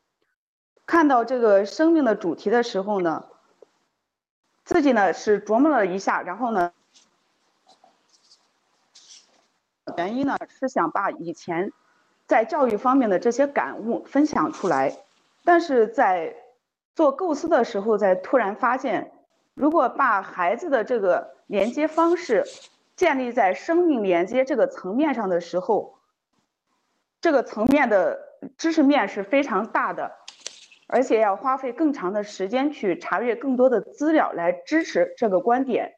[0.84, 3.26] 看到这个生命的主题的时候呢，
[4.64, 6.72] 自己呢是琢磨了一下，然后呢，
[9.96, 11.72] 原因呢是想把以前
[12.26, 14.96] 在教育方面的这些感悟分享出来，
[15.44, 16.34] 但是在
[16.96, 19.12] 做构思的时候，在突然发现，
[19.54, 22.44] 如果把孩子的这个连接方式
[23.02, 25.98] 建立在生命连接这个层面上的时候。
[27.20, 28.20] 这个层面的
[28.56, 30.12] 知识面是非常大的，
[30.86, 35.94] 而且要花费更长的时间去查阅更多的资料来支持这个观点，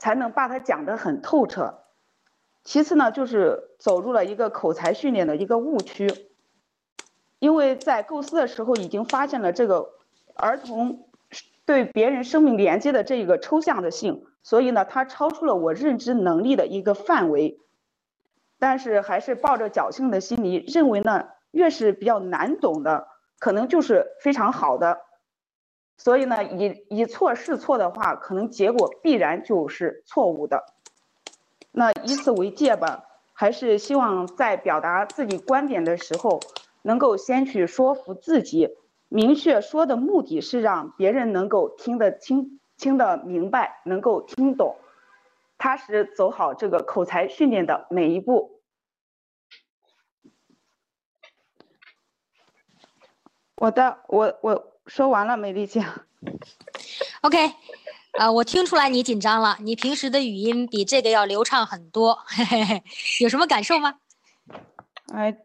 [0.00, 1.82] 才能把它讲得很透彻。
[2.62, 6.08] 其次呢，就是走入了一个口才训练的一个误区，
[7.40, 9.90] 因为在构思的时候已经发现了这个
[10.34, 11.08] 儿童
[11.70, 17.60] 对别人生命连接的这个抽象的性，所以呢，它超出了我认知能力的一个范围。
[18.58, 23.06] 但是还是抱着侥幸的心理，认为呢，越是比较难懂的，
[23.38, 24.98] 可能就是非常好的。
[25.96, 30.64] 所以呢，以以错试错的话，可能结果必然就是错误的。
[31.70, 36.40] 那以此为戒吧，还是希望在表达自己观点的时候，
[36.82, 38.70] 能够先去说服自己，
[39.10, 44.76] 明确说的目的是让别人能够听得清、听得明白，能够听懂。
[45.58, 48.62] 踏实走好这个口才训练的每一步。
[53.56, 55.84] 我的，我我说完了，美丽姐。
[57.22, 57.52] OK，
[58.12, 62.82] 呃，我听出来你紧张了，你平时的语音比这个要流畅很多，嘿嘿嘿，
[63.20, 63.96] 有什么感受吗？
[65.12, 65.36] 哎，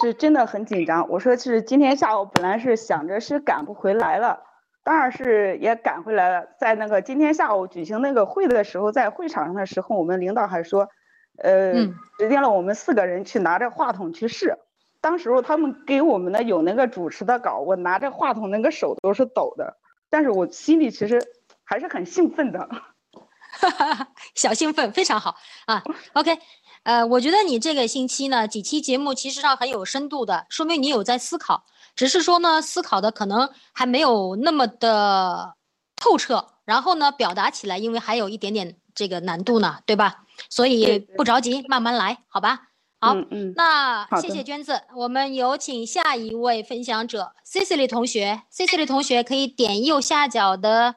[0.00, 1.08] 是真的很紧张。
[1.08, 4.40] 我说是今天下午本来是想着是赶不回来了。
[4.84, 10.88] 当然是也赶回来了，在那个今天下午举行那个会的时候，在会场上的时候，我们领导还说，
[11.38, 11.72] 呃，
[12.18, 14.58] 指定了我们四个人去拿着话筒去试。
[15.00, 19.76] 当时候他们给我们的有那个主持的稿，我拿着话筒那个手都是抖的，
[20.10, 21.22] 但是我心里其实
[21.62, 22.68] 还是很兴奋的，
[24.34, 25.36] 小兴奋非常好
[25.66, 25.84] 啊。
[26.14, 26.36] OK，
[26.84, 31.64] 呃，我觉得你这个星期呢几期节目其实上很有深度的，说明你有在思考。
[31.94, 35.54] 只是说呢，思考的可能还没有那么的
[35.94, 40.24] 透彻，然后呢，表达起来因为还有一点点这个难度呢，对吧？
[40.48, 42.68] 所以不着急，慢慢来，好吧？
[42.98, 50.94] 好，嗯，那谢谢娟子，我们有请下一位分享者 Cecily 同学，Cecily 同学可以点右下角的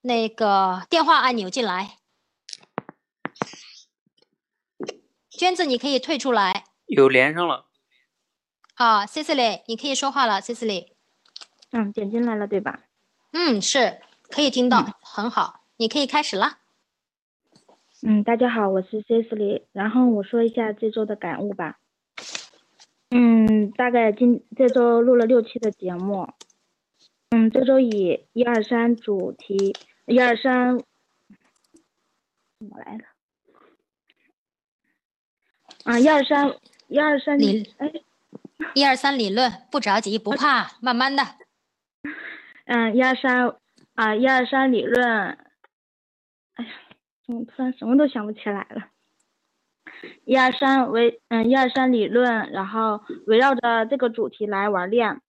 [0.00, 1.98] 那个电话按钮进来。
[5.38, 6.64] 娟子，你可以退出来。
[6.86, 7.66] 有连上了。
[8.74, 10.88] 啊，Cecily，你可以说话了，Cecily。
[11.70, 12.84] 嗯，点进来了，对吧？
[13.32, 16.58] 嗯，是可以听到，很好，你可以开始了。
[18.02, 21.78] 嗯，大家好，我是 Cecily，然后我说一下这周的感悟吧。
[23.10, 26.28] 嗯，大概今这周录了六期的节目。
[27.30, 29.74] 嗯，这周以一二三主题，
[30.04, 30.76] 一二三，
[32.58, 33.04] 怎么来了？
[35.84, 36.54] 啊，一二三，
[36.88, 37.92] 一二三，理哎。
[38.74, 41.22] 一二三理论不着急不怕，慢慢的。
[42.66, 43.56] 嗯，一二三
[43.94, 45.04] 啊，一二三理论。
[46.54, 46.70] 哎呀，
[47.26, 48.86] 怎么突然什么都想不起来了？
[50.24, 55.20] 一二三围嗯，一二三理论，然后围绕着这个主题来玩练。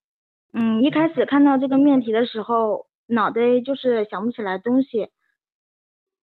[0.54, 5.10] 嗯，一开始看到这个命题的时候，脑袋就是想不起来东西。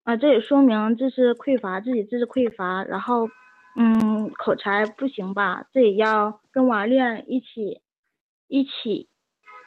[0.03, 3.29] 啊，这也说明知识匮乏，自己知识匮乏，然后，
[3.75, 5.65] 嗯，口才不行吧？
[5.71, 7.81] 这也要跟娃练一起，
[8.47, 9.09] 一起，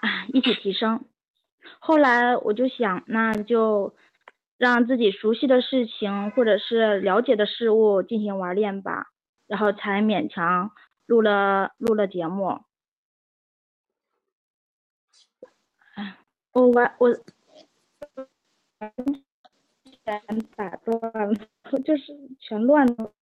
[0.03, 1.05] 啊，一起提升。
[1.81, 3.95] 后来我就想，那就
[4.59, 9.07] 让自己熟悉的事情或者是了解的事物进行玩练吧，
[9.47, 10.71] 然后才勉强
[11.07, 12.61] 录了录了节目。
[15.95, 16.19] 哎，
[16.53, 17.09] 我玩我。
[20.55, 21.01] 打断
[21.33, 21.35] 了，
[21.85, 23.13] 就是全乱了。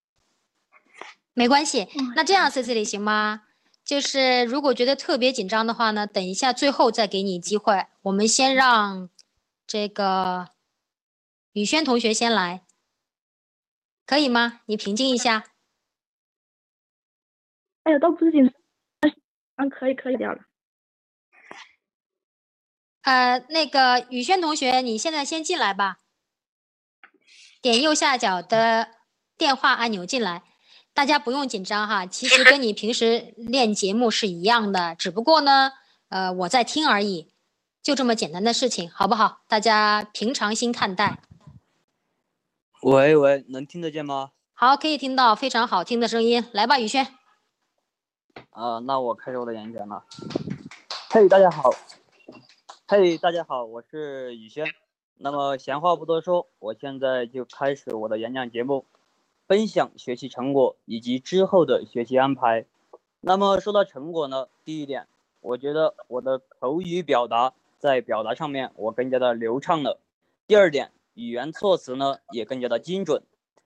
[1.34, 3.42] 没关系，那这样 C C 里行吗？
[3.84, 7.86] 就是如果觉得特别紧张的话呢，等一下最后再给你机会。
[8.02, 9.10] 我们先让
[9.66, 10.50] 这个
[11.52, 12.64] 宇轩同学先来，
[14.06, 14.60] 可以吗？
[14.66, 15.44] 你平静一下。
[17.82, 19.12] 哎呀，都不是紧张，
[19.56, 20.42] 啊，可以可以掉了。
[23.02, 25.98] 呃，那个宇轩同学，你现在先进来吧。
[27.60, 28.90] 点右下角的
[29.36, 30.44] 电话按钮进来，
[30.94, 35.72] 大家不用紧张哈，其实 跟你平时练节目是一样的，只不过呢，
[36.08, 37.28] 呃，我在听而已，
[37.82, 39.42] 就这么简单的事情，好不好？
[39.48, 41.18] 大家平常心看待。
[42.82, 44.32] 喂喂，能听得见吗？
[44.52, 47.06] 好，可以听到非常好听的声音，来吧，宇轩。
[48.50, 50.04] 啊，那我开始我的演讲了。
[51.08, 51.70] 嘿，大家好。
[52.86, 54.66] 嘿，大家好，我是宇轩。
[55.16, 58.84] 那么闲话不多说，我现在就开始我的演讲节目，
[59.46, 62.66] 分享学习成果以及之后的学习安排。
[63.20, 65.06] 那么说到成果呢，第一点，
[65.40, 70.00] 我觉得我的口语表达在表达上面我更加的流畅了。
[70.46, 73.22] 第二点，语言措辞呢也更加的精准。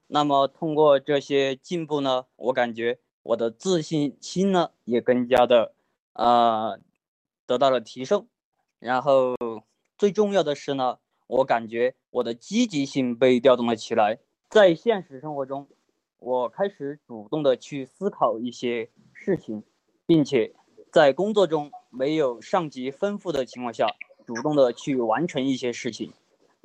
[0.06, 5.72] 那么通过这些进步呢，我感觉我的自信心呢也更加的
[6.12, 6.78] 呃
[7.46, 8.26] 得到了提升。
[8.78, 9.34] 然后
[9.96, 10.98] 最重要的是呢。
[11.28, 15.66] 我感觉我的积极性被调动了起来，在现实生活中，
[16.18, 19.62] 我开始主动的去思考一些事情，
[20.06, 20.54] 并且
[20.92, 23.88] 在工作中没有上级吩咐的情况下，
[24.24, 26.12] 主动的去完成一些事情。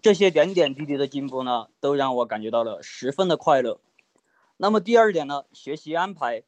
[0.02, 3.80] 这些点点滴滴的进步呢，都让我感觉到了十分的快乐。
[4.58, 6.44] 那么第二点呢，学习安排，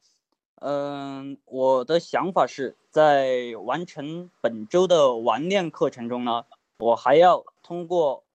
[0.56, 6.46] 嗯，我的想法是在完成本周的完练课程中呢，
[6.78, 7.44] 我还要。
[7.66, 8.26] 通过，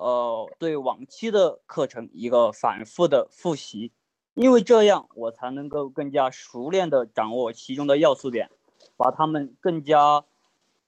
[0.00, 3.92] 呃，对往期的课程一个反复的复习，
[4.32, 8.50] 因为这样我才能够更加熟练的掌握其中的要素点，
[8.96, 10.24] 把它们更加、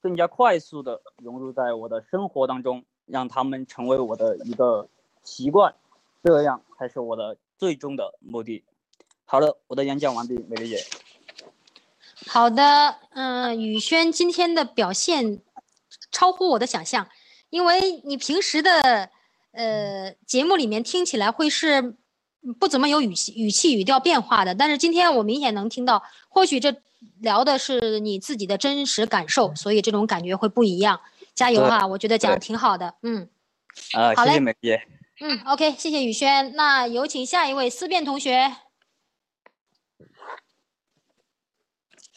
[0.01, 4.89] 更加快速的融入在我的生活当中，让他们成为我的一个
[5.23, 5.75] 习惯，
[6.25, 8.65] 这样才是我的最终的目的。
[9.27, 10.79] 好了，我的演讲完毕，美丽姐。
[12.29, 15.43] 好的，嗯，宇轩今天的表现
[16.11, 17.07] 超乎我的想象。
[17.53, 19.11] 因为你平时的，
[19.53, 21.97] 呃，节目里面听起来会是
[22.59, 26.75] 不怎么有语气、语气、语调变化的，但是今天我明显能听到，或许这
[27.21, 30.99] 聊的是你自己的真实感受，所以这种感觉会不一样。
[31.35, 33.29] 加油啊，我觉得讲的挺好的，嗯。
[33.93, 34.83] 啊，谢谢美姐。
[35.21, 36.55] 嗯，OK，谢谢宇轩。
[36.57, 38.51] 那有请下一位思辨同学。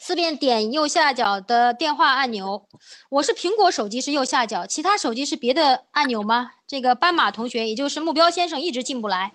[0.06, 2.68] 四遍点右下角的电话按钮，
[3.08, 6.52] 我是苹果手机是右下角，其他手机是别的按钮吗？
[6.64, 9.32] 这个斑马同学，也就是目标先生一直进不来。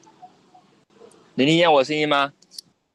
[1.34, 2.32] 能听见我声音吗？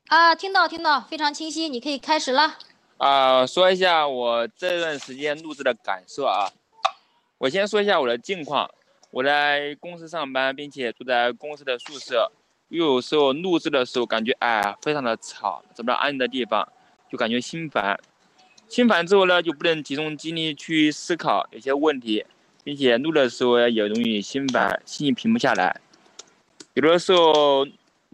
[0.07, 2.57] 啊，听到听到，非常清晰，你可以开始了。
[2.97, 6.51] 啊，说一下我这段时间录制的感受啊。
[7.37, 8.71] 我先说一下我的近况，
[9.11, 12.33] 我在公司上班，并且住在公司的宿舍，
[12.69, 16.67] 又有时候录制的时候感觉哎非常的吵，找不到安静的地方。
[17.11, 17.99] 就感觉心烦，
[18.69, 22.25] 心烦之后呢，就不能集中精力去思考有些问题，
[22.65, 25.81] 并且录的时候也容易心烦，心情平不下来。
[26.75, 27.65] 有的时候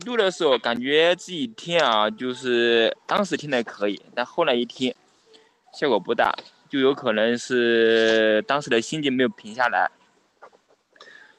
[0.05, 4.95] 录的时候感觉自己听啊，就是当时听的可以，但后来一听，
[5.72, 6.32] 效果不大，
[6.68, 9.90] 就有可能是当时的心情没有平下来。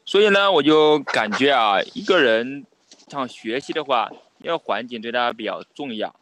[0.06, 2.66] 所以呢，我就感觉啊，一个人
[3.08, 6.14] 想学习的话，要环境对他比较重要。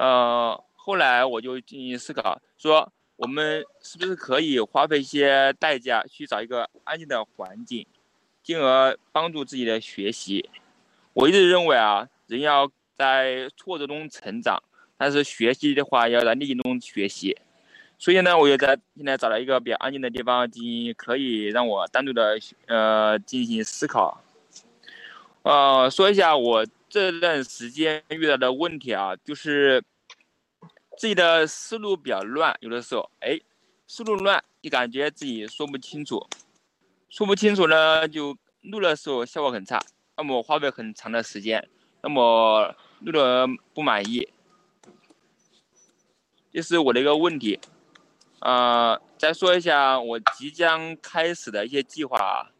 [0.00, 7.86] 呃，后来我就进行思考，说我们是不是可以花费一些代价去找一个安静的环境，
[8.42, 10.48] 进而帮助自己的学习。
[11.12, 14.62] 我一直认为啊，人要在挫折中成长，
[14.96, 17.36] 但是学习的话要在逆境中学习。
[17.98, 22.38] 所以呢，我就在现在找了一个比较安静的地方，进行可以让我单独的
[22.68, 24.24] 呃进行思考。
[25.42, 29.80] 呃，说一下我这段时间遇到的问题啊，就是
[30.98, 33.38] 自己的思路比较乱，有的时候，哎，
[33.86, 36.26] 思路乱，就感觉自己说不清楚，
[37.08, 39.80] 说不清楚呢，就录的时候效果很差，
[40.16, 41.68] 那么花费很长的时间，
[42.02, 44.28] 那么录的不满意，
[46.50, 47.60] 这是我的一个问题。
[48.40, 52.50] 呃，再说一下我即将开始的一些计划啊。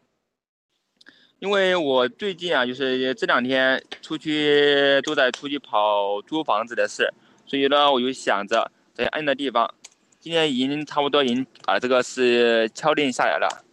[1.41, 7.11] 因为我最近啊，就是这两天出去都在出去跑租房子的事，
[7.47, 9.73] 所以呢，我就想着在安的地方，
[10.19, 13.65] 今天已经差不多已经把这个是敲定下来了。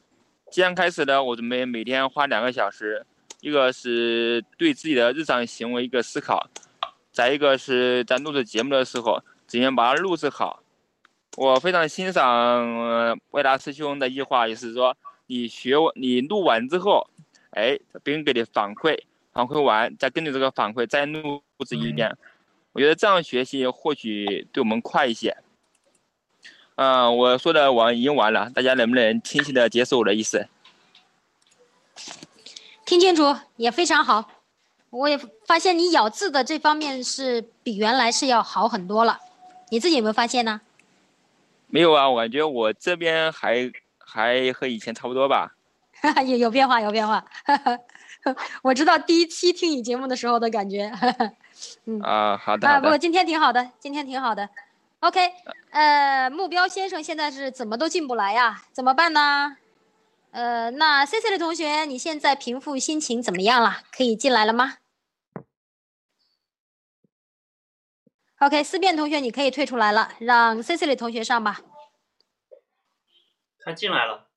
[0.51, 3.05] 即将开始呢，我准备每天花两个小时，
[3.43, 6.49] 一个是对自己的日常行为一个思考，
[7.13, 10.63] 再一个是在录制节目的时候，怎样把它录制好。
[11.37, 14.97] 我非常欣赏外大师兄的一句话，就是说，
[15.27, 17.07] 你学你录完之后。
[17.51, 18.99] 哎，别人给你反馈，
[19.33, 22.17] 反馈完再根据这个反馈再录制一遍，
[22.73, 25.37] 我觉得这样学习或许对我们快一些。
[26.77, 30.47] 嗯，我说的完已经完了，大家能不能清晰的接受我的意思？
[32.87, 34.31] 听清楚，也非常好。
[34.91, 39.19] 我也发现你咬字的这方面是比原来是要好很多了，
[39.71, 40.61] 你自己有没有发现呢？
[41.67, 45.55] 没有啊，我感觉我这边还还和以前差不多吧。
[46.27, 47.25] 有有变化，有变化。
[48.63, 50.93] 我知道第一期听你节目的时候的感觉。
[51.87, 52.69] 嗯啊，好的。
[52.69, 54.49] 啊，不过今天挺好的，今天挺好的。
[55.01, 55.33] OK，
[55.71, 58.63] 呃，目标先生现在是怎么都进不来呀？
[58.73, 59.57] 怎么办呢？
[60.31, 63.79] 呃，那 C C 的同学，你现在平复心情怎么样了？
[63.91, 64.75] 可以进来了吗
[68.41, 71.61] ？OK，思辨同学，你可以退出来了，让 C C 的同学上吧。
[73.65, 74.28] 他进来了。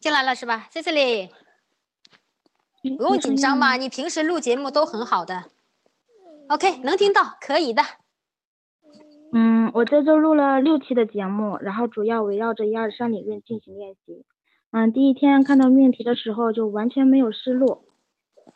[0.00, 1.30] 进来了是吧，Cecily？
[2.96, 5.44] 不用紧张嘛，你平时录节目都很好的。
[6.48, 7.82] OK，能听到，可以的。
[9.32, 14.24] 嗯，我这周录了六期的节目，然后主要围绕着一二三理论进行练习。
[14.70, 17.82] 嗯，第一天看到命题的时候就完全没有思路，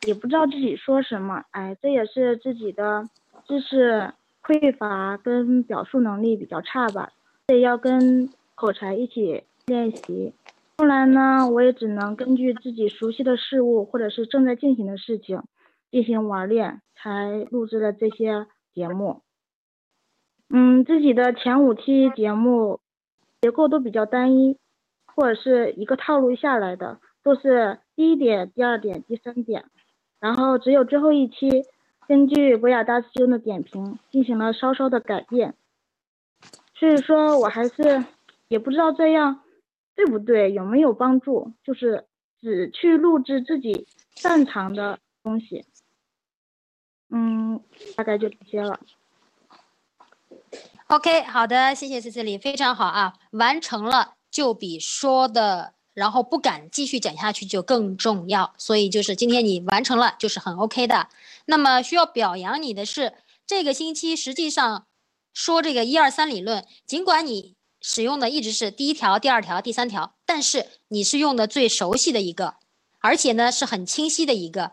[0.06, 1.44] 也不知道自己说什么。
[1.50, 3.08] 哎，这也是自己的
[3.46, 7.12] 知识匮乏跟表述能力比较差吧，
[7.48, 10.32] 所以要跟口才一起练习。
[10.82, 15.44] 后来呢，我也只能根据自己熟悉的事物或者是正在进行的事情
[15.92, 19.22] 进行玩练，才录制了这些节目。
[20.48, 22.80] 嗯，自己的前五期节目
[23.40, 24.58] 结构都比较单一，
[25.06, 29.66] 或者是一个套路下来的，都是第一点、第二点、第三点，
[30.18, 31.62] 然后只有最后一期
[32.08, 35.54] 根据博雅大师兄的点评进行了稍稍的改变。
[36.74, 38.04] 所以说我还是
[38.48, 39.42] 也不知道这样。
[39.94, 40.52] 对不对？
[40.52, 41.52] 有没有帮助？
[41.62, 42.06] 就是
[42.40, 45.64] 只去录制自己擅长的东西。
[47.10, 47.62] 嗯，
[47.94, 48.80] 大概就这些了。
[50.86, 58.54] OK，好的，谢谢 C C 里，非常好啊，完成了就比说的，然后不敢继续讲下去就更重要。
[58.58, 61.08] 所以就是今天你完成了，就是很 OK 的。
[61.46, 63.14] 那么需要表扬你的是，
[63.46, 64.86] 这个星期实际上
[65.32, 67.54] 说这个一二三理论，尽管你。
[67.82, 72.54] 使用的一直是第一条、第二条、第三条，但是你是用的最熟悉的一个，
[73.00, 74.70] 而且呢是很清晰的一个，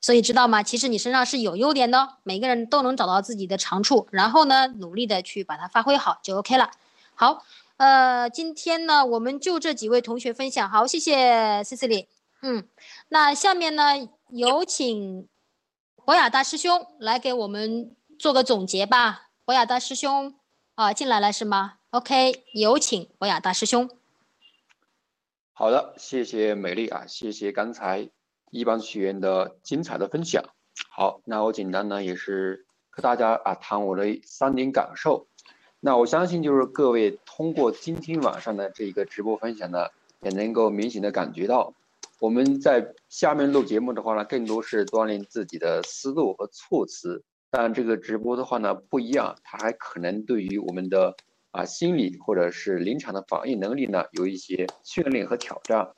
[0.00, 0.60] 所以知道吗？
[0.60, 6.72] 其实你身上是有优点的，每个人都能找到自己的长处，然后呢努力的去把它发挥好就 OK 了。
[7.14, 7.44] 好，
[7.76, 12.06] 呃，今天呢我们就这几位同学分享，好，谢谢 Cecily，
[12.42, 12.68] 嗯，
[13.08, 15.28] 那下面呢有请
[16.04, 20.34] 博雅大师兄来给我们做个总结吧，博雅大师兄。
[20.78, 23.90] 啊，进来了是吗？OK，有请博雅大师兄。
[25.52, 28.08] 好的，谢谢美丽啊，谢谢刚才
[28.52, 30.44] 一班学员的精彩的分享。
[30.88, 35.26] 好，那我简单呢也是和大家啊谈我的三点感受。
[35.80, 39.88] 那我相信就是各位通过今天晚上的这个直播分享呢，
[40.22, 41.74] 也能够明显的感觉到，
[42.20, 47.24] 我们在下面录节目的话呢，更多是锻炼自己的思路和措辞。
[47.50, 51.16] 但这个直播的话呢不一样，它还可能对于我们的
[51.50, 55.94] 啊心理或者是临场的反应能力呢有一些训练和挑战。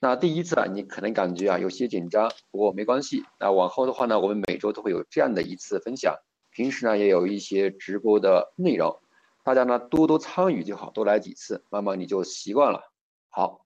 [0.00, 3.22] 那第一次啊，你可能感觉啊有些紧张，不过没关系。
[3.38, 6.16] 那往后的话呢，我们每周都会有这样的一次分享，
[6.50, 8.98] 平时呢也有一些直播的内容，
[9.44, 12.90] 大家呢多多参与就好，多来几次，慢慢你就习惯了。
[13.28, 13.64] 好，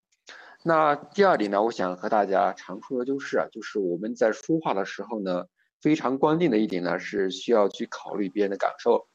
[0.64, 5.46] 那第二点呢，我想和大家常说的就是啊，就是我们在说话的时候呢。
[5.82, 9.08] 非常关键的一点呢，是需要去考虑别人的感受。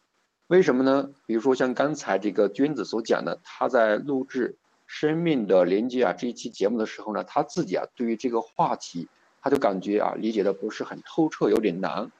[0.48, 1.10] 为什么呢？
[1.26, 9.08] 比如说像刚才这个娟子所讲的，他在录制《生命的连接》啊这一期节目的时候呢，他自己啊对于这个话题，
[9.42, 12.12] 他就感觉啊理解的不是很透彻，有点难。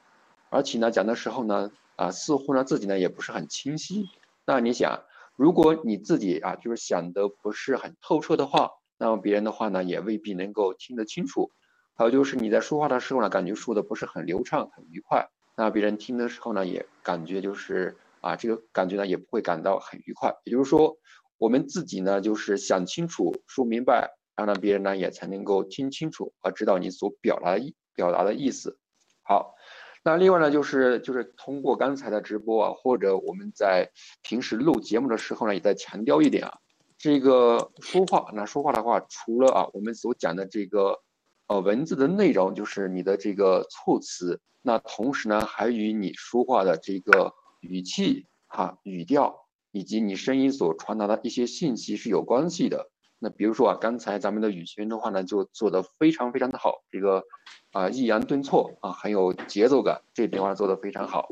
[0.48, 4.08] 而且呢讲的时候呢，啊似乎呢自己呢也不是很清晰。
[4.46, 5.04] 那你想，
[5.36, 11.50] 如果你自己啊就是想的不是很透彻的话，那么别人的话呢也未必能够听得清楚。
[11.98, 20.32] 还有就是你在说话的时候呢，感觉说的不是很流畅、很愉快，那别人听的时候呢也感觉就是啊这个感觉呢也不会感到很愉快。
[20.44, 20.96] 也就是说，
[21.38, 28.78] 我们自己呢就是想清楚、说明白，然后呢别人呢也才能够听清楚和知道你所表达意表达的意思。
[29.22, 29.56] 好。
[30.04, 33.90] 那另外呢，就是就是通过刚才的直播啊，或者我们在
[34.22, 36.56] 平时录节目的时候呢，也在强调一点啊，
[36.96, 41.00] 这个说话，那说话的话，除了啊我们所讲的这个
[41.48, 52.90] 呃文字的内容，就是你的这个措辞，那同时呢，还与你说话的这个语气哈、语调，以及你声音所传达的一些信息是有关系的。
[53.18, 57.24] 那比如说啊，刚才咱们的语群的话呢，就做的非常非常的好，这个
[57.72, 61.28] 啊抑扬顿挫啊很有节奏感，这点话做的非常好。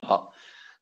[0.00, 0.32] 好，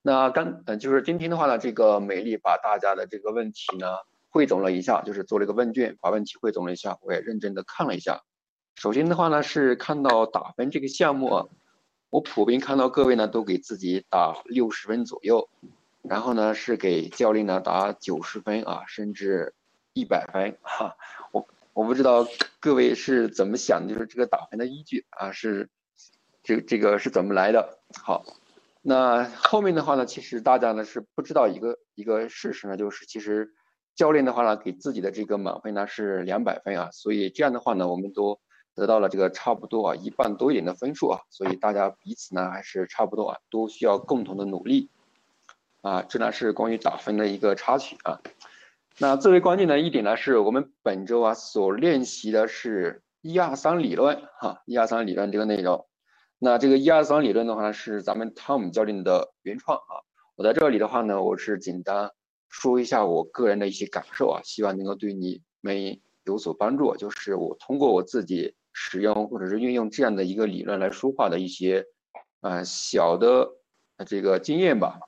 [0.03, 3.87] 那刚呃就是今天的话呢，这个美丽把大家的这个问题呢
[4.31, 8.22] 汇总了一下，就是做了一个问卷，把问题汇总了一下，我也认真的看了一下。
[8.74, 11.47] 首先的话呢是看到打分这个项目，啊，
[12.11, 15.49] 我普遍看到各位呢都给自己打六十分左右，
[16.03, 19.55] 然后呢是给教练呢打九十分啊，甚至。
[19.99, 20.95] 一百分哈，
[21.33, 22.29] 我我不知道
[22.61, 25.70] 各位是怎么想，就是这个打分的依据啊，是
[26.43, 27.79] 这这个是怎么来的？
[28.03, 28.27] 好，
[28.83, 33.55] 那后面的话呢，其实大家呢是不知道一个一个事实呢，就是其实
[33.97, 38.38] 教练的话呢给自己的这个满分呢是两百分啊，所以这样的话呢，我们都
[38.74, 44.90] 得到了这个差不多啊一半多一点的分数啊，所以大家彼此呢还是差不多啊，都需要共同的努力
[45.80, 48.20] 啊，这呢是关于打分的一个插曲啊。
[48.99, 55.86] 那最为关键的一点呢，是我们本周啊所练习的是一二三理论哈，一二三理论这个内容。
[56.38, 60.05] 那这个一二三理论的话呢是咱们汤姆教练的原创啊。
[60.34, 62.11] 我在这里的话呢，我是简单
[62.59, 66.97] 说一下我个人的一些感受啊，希望能够对你们有所帮助。
[66.97, 71.85] 就是我通过我自己使用或者是运用这样的一个理论来说话的一些
[72.41, 73.47] 啊小的
[74.07, 74.99] 这个经验吧。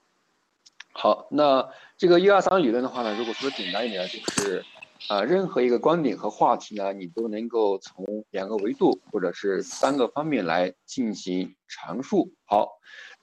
[0.92, 4.62] 好，那这个一二三理论的话呢，如果说简单一点，就是
[5.08, 12.30] 啊，任何一个观点和话题呢，你都能够从两个维度或者是三个方面来进行阐述。
[12.44, 12.68] 好，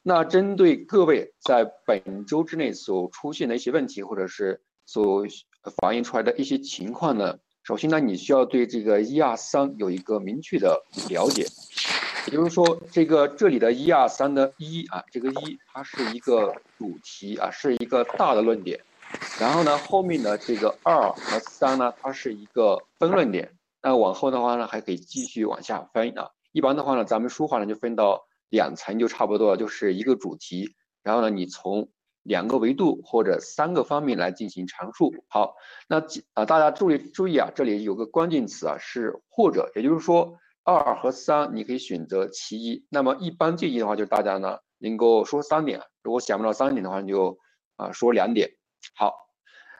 [0.07, 5.25] 那针对各位在本周之内所出现的一些问题，或者是所
[5.81, 11.47] 反映出来的一些情况呢，首先呢，你需要对这个一二三有一个明确的了解。
[12.27, 18.79] 也就是说，这个这里的一二三的一啊，这个一它是一个主题啊，是一个大的论点。
[19.39, 23.53] 然后呢，后面的这个二和三呢，它是一个分论点。
[23.81, 26.29] 那往后的话呢，还可以继续往下分啊。
[26.51, 30.75] 一般的话呢，咱们说话呢就分到两层就差不多了，就是一个主题。
[31.03, 31.91] 然后呢，你从
[32.23, 35.13] 两个维度或者三个方面来进行阐述。
[35.27, 35.53] 好，
[35.87, 36.01] 那
[36.33, 40.39] 啊，大家注意注意啊，这里有个关键词啊，是或者，也就是说。
[40.67, 42.87] 二和三，你可以选择其一。
[42.89, 45.79] 那么一般建议的话，就是大家呢能够说三点。
[46.01, 47.37] 如果想不到三点的话，你就
[47.75, 48.49] 啊说两点。
[48.95, 49.13] 好，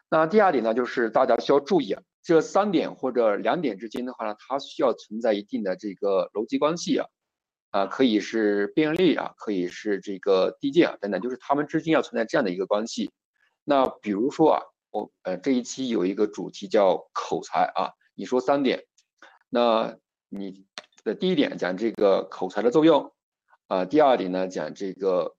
[0.10, 7.08] 那第二点呢，就是大家需要注意啊，这三点或者两点之间的话呢，它需要存在一定的这个逻辑关系啊，
[7.76, 13.12] 啊可以是便利啊，可以是这个递进啊等等，就是它们之间要存在这样的一个关系。
[13.64, 14.62] 那比如说啊，
[14.92, 18.86] 我呃这一期有一个主题叫口才啊，你说三点，
[19.50, 19.98] 那
[20.30, 20.66] 你。
[21.06, 23.14] 的第一点讲这个口才的作用，
[23.68, 25.36] 啊，第二点呢讲这个，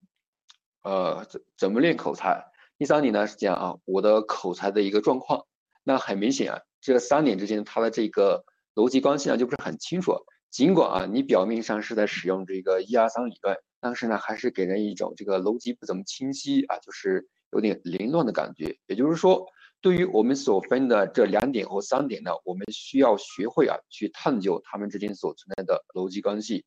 [0.84, 2.40] 呃，怎怎么练口才？
[2.78, 5.44] 第三点呢是讲啊我的口才的一个状况。
[5.82, 8.44] 那很明显啊，这三点之间它的这个
[8.76, 10.12] 逻辑关系呢就不是很清楚。
[10.50, 18.78] 尽管啊你表面上是在使用这个一二三理论，但是呢还是给人一种这个逻辑不怎么清晰啊，就是有点凌乱的感觉。
[18.86, 19.46] 也就是说。
[19.82, 26.64] 对于我们所分的这两点或三点呢，我们需要学会啊去探究它们之间所存在的逻辑关系。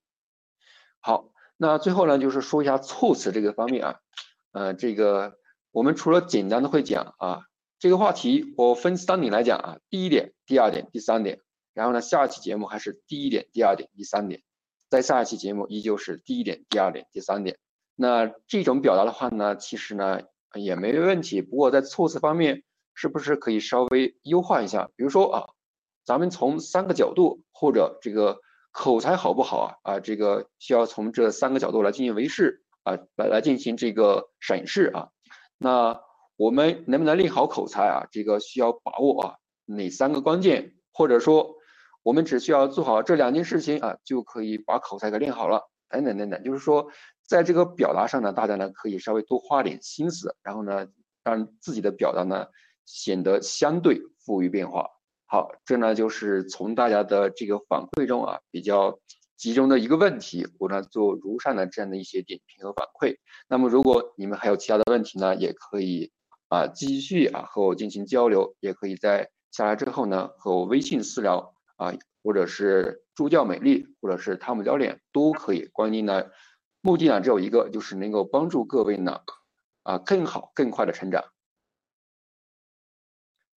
[1.01, 3.99] 好，那最后呢就是说一下措辞这个方面啊，
[4.51, 5.38] 呃，这个
[5.71, 7.41] 我们除了简单的会讲啊，
[7.80, 11.41] 这个话题我分三点来讲啊，第一点、第二点、第三点，
[11.74, 14.41] 然后呢下一期节目还是第一点、第二点、第三点，
[14.89, 17.57] 在下一期节目依旧是第一点、第二点、第三点。
[17.95, 20.22] 那这种表达的话呢，其实呢
[20.53, 22.63] 也没问题，不过在措辞方面。
[22.95, 24.89] 是不是可以稍微优化一下？
[24.97, 25.47] 比如说啊，
[26.03, 28.41] 咱们从三个角度，或者这个
[28.74, 29.76] 口才好不好啊？
[29.84, 35.07] 啊，这个需要从这三个角度来进行维视啊，来来进行这个审视啊。
[35.57, 36.01] 那
[36.36, 38.05] 我们能不能练好口才啊？
[38.11, 40.76] 这个需要把握啊哪三个关键？
[40.91, 41.55] 或者说，
[42.04, 45.70] 我们只需要做好这两件事情啊，就可以把口才给练好了？
[45.89, 46.88] 等等等等，就是说，
[47.28, 50.88] 在这个表达上呢，大家呢可以稍微多花点心思，然后呢。
[51.22, 52.47] 让自己的表达呢
[52.86, 54.88] 显得相对富于变化。
[55.28, 58.97] 好，这呢就是从大家的这个反馈中啊比较
[59.36, 63.18] 集中的一个问题，我呢做如上的这样的一些点评和反馈。
[63.47, 66.10] 那么如果你们还有其他的问题呢，也可以
[66.47, 75.65] 啊继续啊和我进行交流，也可以在下来之后呢和我微信私聊啊，或者是助教美丽，或者是汤姆教练都可以。
[75.71, 76.25] 关键呢，
[76.82, 79.21] 目的呢只有一个，就是能够帮助各位呢
[79.84, 81.23] 啊更好更快的成长。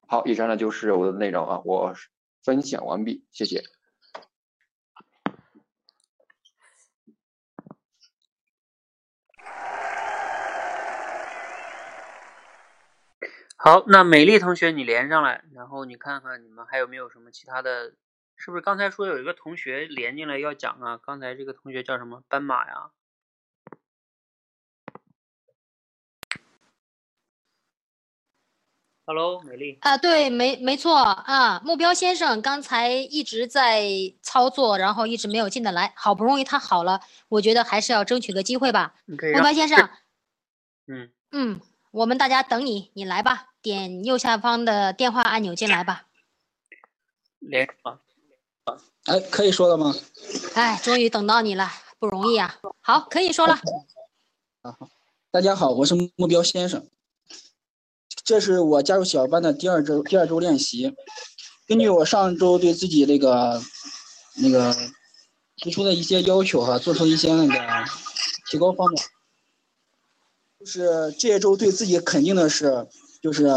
[0.07, 1.95] 好，以上呢就是我的内容啊，我
[2.45, 3.63] 分享完毕，谢谢。
[13.57, 17.95] 好，那美丽同学你连上来，然后你看看你们还有没有什么其他的，
[18.43, 20.97] 是不是刚才说有一个同学连进来要讲啊？
[20.97, 22.23] 刚才这个同学叫什么？
[22.27, 22.91] 斑马呀
[29.05, 33.85] ？Hello，美丽啊，对，没没错啊，目标先生刚才一直在
[34.23, 38.95] 操作，然后一直没有进得来，好不容易他好了，我觉得还是要争取个机会吧。
[39.05, 39.91] 目标先生，
[40.89, 41.61] 嗯嗯，
[41.91, 46.07] 我们大家等你，你来吧，点右下方的电话按钮进来吧。
[47.41, 48.01] 连啊，
[49.05, 49.95] 哎，可以说了吗？
[50.55, 52.57] 哎，终于等到你了，不容易啊。
[52.81, 53.55] 好，可以说了。
[54.63, 54.89] 啊好，
[55.31, 56.87] 大家好，我是目标先生。
[58.25, 60.95] 这是我加入小班的第二周，第二周练习。
[61.67, 63.63] 根据我上周对自己那个
[64.37, 64.77] 那个
[65.57, 67.55] 提出的一些要求哈，做出一些那个
[68.51, 69.03] 提高方面，
[70.59, 72.87] 就是这一周对自己肯定的是，
[73.23, 73.49] 就是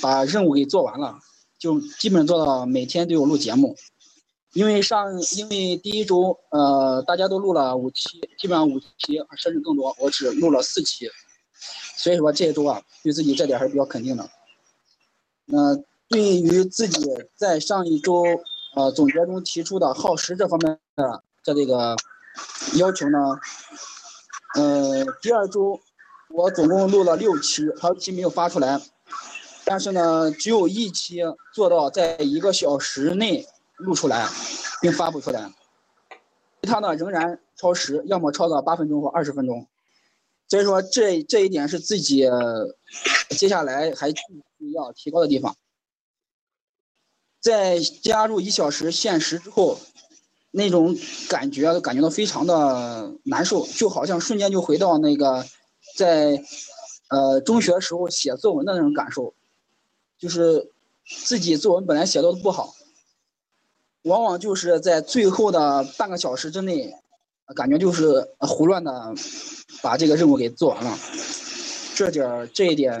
[0.00, 1.18] 把任务给做完了，
[1.58, 3.76] 就基本做到每天都有录节目。
[4.52, 11.08] 因为上因为第一周呃大家都录了五期，基本上五期甚至更多，我只录了四期。
[11.96, 14.28] 所以说这一周啊，对自己这点还是比较肯定的。
[15.44, 15.76] 那
[16.08, 18.24] 对于自己在上一周
[18.74, 21.96] 呃总结中提出的耗时这方面的这这个
[22.76, 23.18] 要求呢，
[24.54, 25.80] 呃，第二周
[26.30, 28.80] 我总共录了六期，还有期没有发出来，
[29.64, 31.20] 但是呢，只有一期
[31.52, 33.46] 做到在一个小时内
[33.78, 34.28] 录出来
[34.80, 35.50] 并发布出来，
[36.62, 39.66] 其他呢仍然超时，要么超到八分钟或二十分钟。
[40.48, 42.24] 所以说，这这一点是自己
[43.30, 45.54] 接下来还要提高的地方。
[47.40, 49.78] 在加入一小时限时之后，
[50.50, 50.96] 那种
[51.28, 55.44] 感觉感觉到非常的难受，就好像瞬间就回到那个
[55.96, 56.42] 在
[57.10, 59.34] 呃中学时候写作文的那种感受，
[60.18, 60.72] 就是
[61.04, 62.74] 自己作文本来写的不好，
[64.08, 66.92] 往往就是在最后的半个小时之内，
[67.54, 69.14] 感觉就是胡乱的。
[69.80, 70.98] 把这个任务给做完了，
[71.94, 73.00] 这点这一点，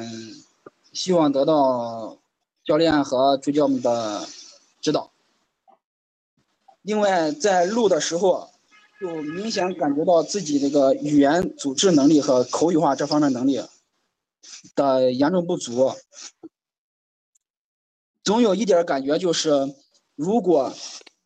[0.92, 2.16] 希望得到
[2.64, 4.24] 教练和助教们的
[4.80, 5.10] 指导。
[6.82, 8.50] 另外，在录的时候，
[9.00, 13.60] 就明显感觉到自己这个语言组织能力和口语化这方面能力
[14.76, 15.94] 的严重不足。
[18.22, 19.74] 总有一点感觉就是，
[20.18, 20.74] 如果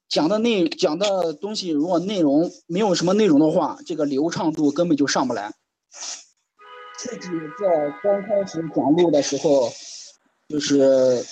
[0.06, 5.50] 讲的内讲的东西，如果内容没有什么内容的话，这个流畅度根本就上不来。
[6.98, 7.28] 自己
[7.58, 9.72] 在刚开始讲录的时候，
[10.46, 11.24] 就是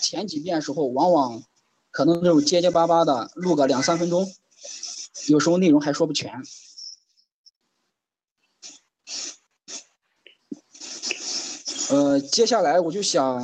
[0.00, 1.42] 前几遍时候，往往
[1.90, 4.24] 可能就结结巴巴的录个两三分钟，
[5.26, 6.40] 有时候内容还说不全。
[11.90, 13.42] 呃，接下来我就想，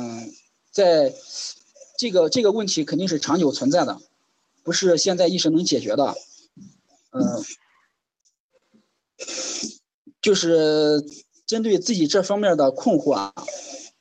[0.71, 1.13] 在
[1.97, 3.99] 这个这个问题肯定是长久存在的。
[4.63, 6.13] 不是现在一时能解决的，
[7.11, 7.45] 嗯，
[10.21, 11.01] 就是
[11.45, 13.33] 针对自己这方面的困惑啊，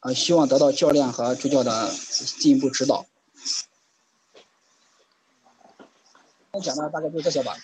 [0.00, 1.88] 啊，希望得到教练和助教的
[2.40, 3.06] 进一步指导。
[6.52, 7.56] 那讲的大概就这些吧。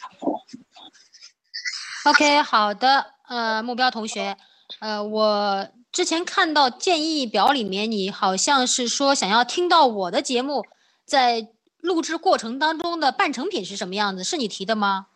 [2.04, 4.36] OK，好的，呃，目标同学，
[4.78, 10.64] 呃，我之前看到建议表里面，你好像是说想要听到我的节目
[11.04, 11.52] 在。
[11.82, 14.22] 录制过程当中的半成品是什么样子？
[14.22, 15.08] 是你提的吗？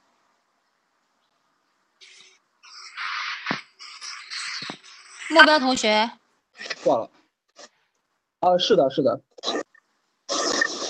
[5.30, 6.10] 目标同学，
[6.82, 7.08] 挂了。
[8.40, 9.20] 啊，是的，是的。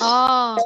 [0.01, 0.57] 哦，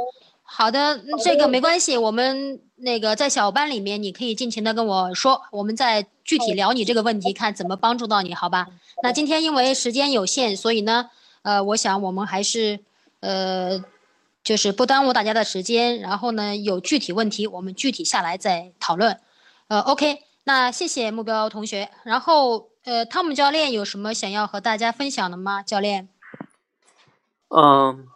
[0.44, 8.66] 好的，这个没关系，我们那个在小班里面，你可以尽情的跟我说，我们再具体聊你这个问题，看怎么帮助到你，好吧？
[9.02, 11.10] 那今天因为时间有限，所以呢，
[11.42, 12.80] 呃，我想我们还是，
[13.20, 13.84] 呃。
[14.42, 19.20] 就是不耽误大家的时间，然后呢，有具体问题我们具体下来再讨论。
[19.68, 21.90] 呃，OK，那谢谢目标同学。
[22.04, 25.62] 然后，呃，汤姆教练有什么想要和大家分享的吗？
[25.62, 26.08] 教练？
[27.50, 28.06] 嗯，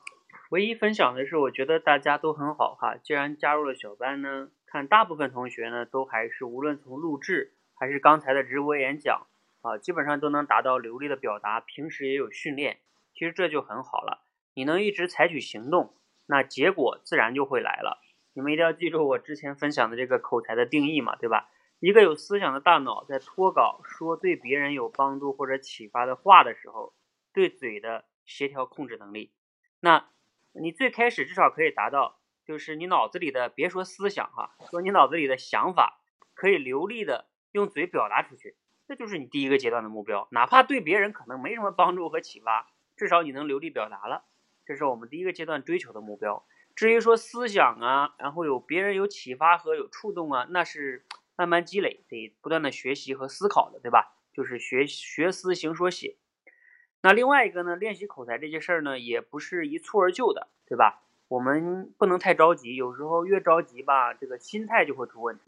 [0.55, 2.97] 唯一分享的是，我觉得大家都很好哈。
[2.97, 9.27] 既然加入了小班呢，看大部分同学呢，都还是无论从录制还是刚才的直播演讲
[9.63, 11.59] 啊，基本上都能达到流利的表达。
[11.59, 12.79] 平时也有训练，
[13.15, 14.23] 其实这就很好了。
[14.55, 15.97] 你能一直采取行动，
[16.27, 18.01] 那结果自然就会来了。
[18.33, 21.49] 你们一定要记住我之前分享的这个口才的定义嘛，对吧？
[21.81, 26.95] 一个有思想的大脑在脱稿说对别人有帮助或者启发的话的时候，
[27.33, 29.33] 对嘴的协调控制能力，
[29.81, 30.07] 那
[30.61, 36.01] 你最开始至少可以达到，就是你脑子里的别说思想哈，说你脑子里的想法
[36.33, 40.29] 可以流利的用嘴表达出去，这就是你第一个阶段的目标。
[40.31, 44.25] 哪怕对别人可能没什么帮助和启发，至少你能流利表达了，
[44.65, 46.47] 这是我们第一个阶段追求的目标。
[46.77, 51.05] 至于说思想啊，然后有别人有启发和有触动啊，那是
[51.37, 54.17] 慢慢积累，得不断的学习和思考的，对吧？
[54.33, 56.17] 就是学学思行说写。
[57.05, 61.03] 那另外一个呢，练习口才这些事儿呢，也不是一蹴而就的，对吧？
[61.29, 65.43] 我们不能太着急，有时候越着急吧，这个心态就会出问题。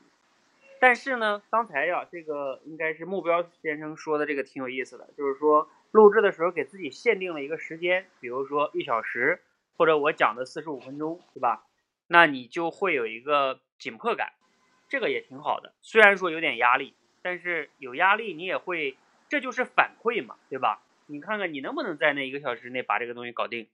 [0.79, 9.41] 但是呢，刚才呀，这个应该是目标先生说的这个挺有意思的，就是说录制的时候给自己限定了一个时间，比如说一小时。
[9.79, 11.67] 或者我讲的四十五分钟，对吧？
[12.07, 14.33] 那你就会有一个紧迫感，
[14.89, 15.75] 这个也挺好的。
[15.83, 18.97] 虽然说有点压力，但是有压力你也会，
[19.29, 20.81] 这就是反馈嘛，对吧？
[21.07, 23.69] 你看看你能不能在那一个小时内把这个东西搞定。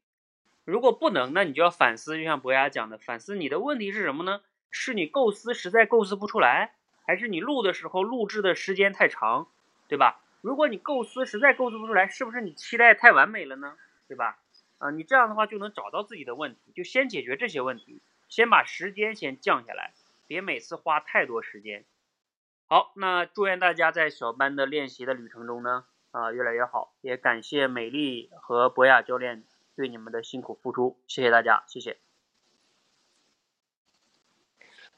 [0.65, 4.43] 如果不能，那你就要反思，就像博雅讲的，反思你的问题是什么呢？
[4.71, 6.75] 是你构思实在构思不出来，
[7.05, 9.49] 还是你录的时候录制的时间太长，
[9.89, 10.21] 对吧？
[10.41, 13.77] 如果你构思实在构思不出来，是不是你期待太完美了呢？
[14.09, 14.39] 对吧？
[14.79, 19.93] 啊，你这样的话就能找到自己的问题，就先解决这些问题，先把时间先降下来，
[20.27, 21.85] 别每次花太多时间。
[22.67, 26.95] 好，那祝愿大家在小班的练习的旅程中呢，啊，越来越好。
[27.01, 29.43] 也感谢美丽和博雅教练
[29.75, 31.99] 对你们的辛苦付出，谢谢大家，谢谢。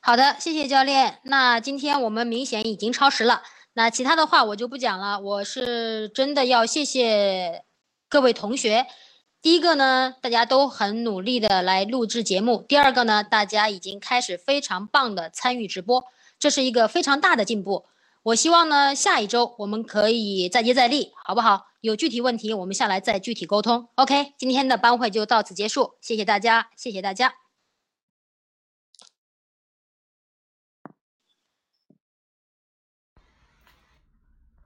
[0.01, 1.21] 好的，谢谢教练。
[1.23, 3.43] 那今天我们明显已经超时了，
[3.73, 5.19] 那其他的话我就不讲了。
[5.19, 7.65] 我是真的要谢谢
[8.11, 8.87] 各位同学。
[9.41, 16.05] 第一个呢，大家都很努力的来录制节目；第二个呢，大家已经开始非常棒的参与直播，
[16.39, 17.87] 这是一个非常大的进步。
[18.25, 21.67] 我希望呢，下一周我们可以再接再厉，好不好？
[21.83, 23.87] 有具体问题我们下来再具体沟通。
[23.97, 27.44] OK，今天的班会就到此结束，谢谢大家，谢谢大家。